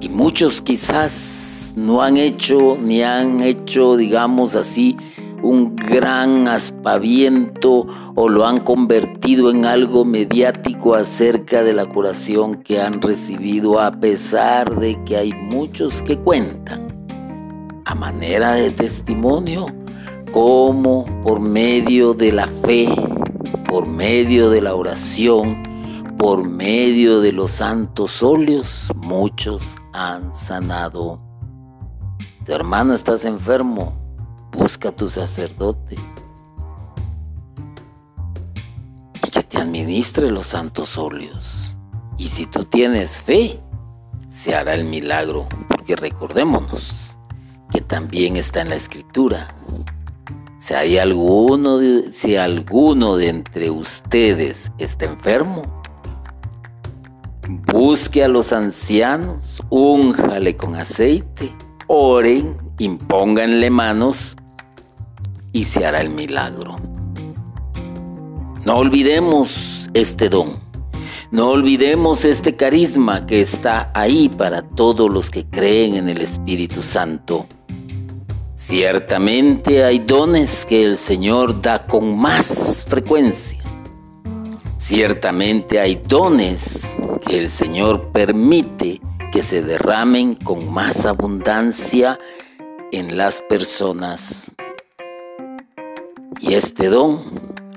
Y 0.00 0.08
muchos 0.08 0.62
quizás 0.62 1.57
no 1.78 2.02
han 2.02 2.16
hecho 2.16 2.76
ni 2.80 3.02
han 3.02 3.40
hecho, 3.40 3.96
digamos 3.96 4.56
así, 4.56 4.96
un 5.42 5.76
gran 5.76 6.48
aspaviento 6.48 7.86
o 8.16 8.28
lo 8.28 8.46
han 8.46 8.60
convertido 8.60 9.50
en 9.50 9.64
algo 9.64 10.04
mediático 10.04 10.96
acerca 10.96 11.62
de 11.62 11.72
la 11.72 11.86
curación 11.86 12.62
que 12.62 12.80
han 12.82 13.00
recibido 13.00 13.80
a 13.80 13.92
pesar 13.92 14.76
de 14.80 15.02
que 15.04 15.16
hay 15.16 15.32
muchos 15.32 16.02
que 16.02 16.18
cuentan 16.18 16.88
a 17.84 17.94
manera 17.94 18.52
de 18.52 18.72
testimonio, 18.72 19.66
como 20.32 21.06
por 21.22 21.40
medio 21.40 22.12
de 22.12 22.32
la 22.32 22.48
fe, 22.48 22.88
por 23.68 23.86
medio 23.86 24.50
de 24.50 24.60
la 24.60 24.74
oración, 24.74 25.62
por 26.18 26.46
medio 26.46 27.20
de 27.20 27.32
los 27.32 27.52
santos 27.52 28.22
óleos, 28.22 28.90
muchos 28.96 29.76
han 29.92 30.34
sanado. 30.34 31.27
Tu 32.48 32.54
hermano 32.54 32.94
estás 32.94 33.26
enfermo, 33.26 33.92
busca 34.52 34.88
a 34.88 34.96
tu 34.96 35.06
sacerdote 35.06 35.96
y 39.22 39.30
que 39.30 39.42
te 39.42 39.58
administre 39.58 40.30
los 40.30 40.46
santos 40.46 40.96
óleos. 40.96 41.76
Y 42.16 42.28
si 42.28 42.46
tú 42.46 42.64
tienes 42.64 43.20
fe, 43.20 43.60
se 44.28 44.54
hará 44.54 44.72
el 44.72 44.86
milagro, 44.86 45.46
porque 45.68 45.94
recordémonos, 45.94 47.18
que 47.70 47.82
también 47.82 48.38
está 48.38 48.62
en 48.62 48.70
la 48.70 48.76
escritura. 48.76 49.54
Si 50.58 50.72
hay 50.72 50.96
alguno 50.96 51.76
de, 51.76 52.10
si 52.10 52.36
alguno 52.36 53.18
de 53.18 53.28
entre 53.28 53.68
ustedes 53.68 54.72
está 54.78 55.04
enfermo, 55.04 55.82
busque 57.46 58.24
a 58.24 58.28
los 58.28 58.54
ancianos, 58.54 59.62
únjale 59.68 60.56
con 60.56 60.76
aceite, 60.76 61.54
oren, 61.88 62.56
impónganle 62.78 63.70
manos 63.70 64.36
y 65.52 65.64
se 65.64 65.84
hará 65.84 66.00
el 66.00 66.10
milagro. 66.10 66.76
No 68.64 68.76
olvidemos 68.76 69.90
este 69.94 70.28
don. 70.28 70.56
No 71.30 71.50
olvidemos 71.50 72.24
este 72.24 72.54
carisma 72.54 73.26
que 73.26 73.40
está 73.40 73.90
ahí 73.94 74.28
para 74.28 74.62
todos 74.62 75.12
los 75.12 75.30
que 75.30 75.44
creen 75.44 75.96
en 75.96 76.08
el 76.08 76.22
Espíritu 76.22 76.80
Santo 76.80 77.46
Ciertamente 78.60 79.84
hay 79.84 80.00
dones 80.00 80.66
que 80.66 80.82
el 80.82 80.96
Señor 80.96 81.62
da 81.62 81.86
con 81.86 82.18
más 82.18 82.84
frecuencia. 82.88 83.62
Ciertamente 84.76 85.78
hay 85.78 85.94
dones 85.94 86.98
que 87.24 87.38
el 87.38 87.48
Señor 87.48 88.10
permite 88.10 89.00
que 89.30 89.42
se 89.42 89.62
derramen 89.62 90.34
con 90.34 90.72
más 90.72 91.04
abundancia 91.06 92.18
en 92.92 93.16
las 93.16 93.42
personas. 93.42 94.54
Y 96.40 96.54
este 96.54 96.88
don 96.88 97.22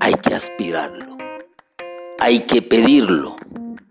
hay 0.00 0.14
que 0.14 0.34
aspirarlo, 0.34 1.16
hay 2.18 2.40
que 2.40 2.62
pedirlo. 2.62 3.36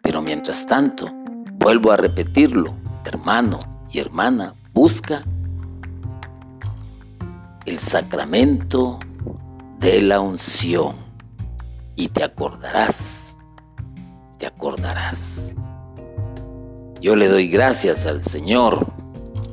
Pero 0.02 0.22
mientras 0.22 0.66
tanto, 0.66 1.10
vuelvo 1.54 1.92
a 1.92 1.98
repetirlo, 1.98 2.74
hermano 3.06 3.60
y 3.92 4.00
hermana, 4.00 4.56
busca 4.74 5.24
el 7.66 7.80
sacramento 7.80 9.00
de 9.80 10.02
la 10.02 10.20
unción 10.20 10.96
y 11.96 12.08
te 12.08 12.24
acordarás, 12.24 13.38
te 14.40 14.48
acordarás. 14.48 15.56
Yo 17.02 17.16
le 17.16 17.28
doy 17.28 17.48
gracias 17.48 18.06
al 18.06 18.22
Señor 18.22 18.86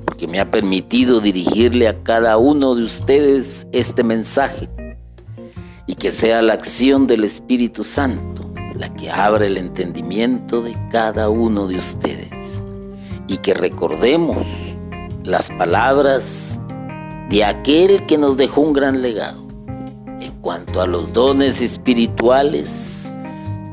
porque 0.05 0.29
me 0.29 0.39
ha 0.39 0.51
permitido 0.51 1.21
dirigirle 1.21 1.89
a 1.89 2.03
cada 2.03 2.37
uno 2.37 2.75
de 2.75 2.83
ustedes 2.83 3.67
este 3.73 4.05
mensaje 4.05 4.69
y 5.87 5.95
que 5.95 6.11
sea 6.11 6.43
la 6.43 6.53
acción 6.53 7.07
del 7.07 7.25
Espíritu 7.25 7.85
Santo 7.85 8.49
la 8.75 8.95
que 8.95 9.11
abra 9.11 9.47
el 9.47 9.57
entendimiento 9.57 10.63
de 10.63 10.77
cada 10.91 11.29
uno 11.31 11.67
de 11.67 11.77
ustedes 11.77 12.65
y 13.27 13.39
que 13.39 13.55
recordemos 13.55 14.37
las 15.25 15.49
palabras 15.51 16.61
de 17.29 17.45
aquel 17.45 18.07
que 18.07 18.19
nos 18.19 18.37
dejó 18.37 18.61
un 18.61 18.73
gran 18.73 19.03
legado. 19.03 19.47
En 20.21 20.33
cuanto 20.41 20.81
a 20.81 20.87
los 20.87 21.13
dones 21.13 21.61
espirituales, 21.61 23.13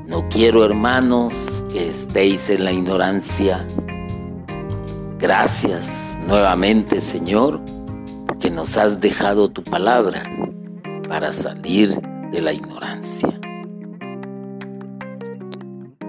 No 0.07 0.29
quiero, 0.29 0.63
hermanos, 0.63 1.65
que 1.71 1.87
estéis 1.89 2.49
en 2.51 2.63
la 2.63 2.71
ignorancia. 2.71 3.67
Gracias 5.17 6.15
nuevamente, 6.27 6.99
Señor, 6.99 7.59
porque 8.27 8.51
nos 8.51 8.77
has 8.77 8.99
dejado 9.01 9.49
tu 9.49 9.63
palabra 9.63 10.23
para 11.07 11.31
salir 11.31 11.99
de 12.31 12.41
la 12.41 12.53
ignorancia. 12.53 13.39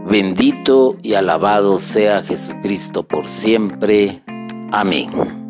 Bendito 0.09 0.97
y 1.03 1.15
alabado 1.15 1.79
sea 1.79 2.23
Jesucristo 2.23 3.03
por 3.03 3.27
siempre. 3.27 4.23
Amén. 4.73 5.46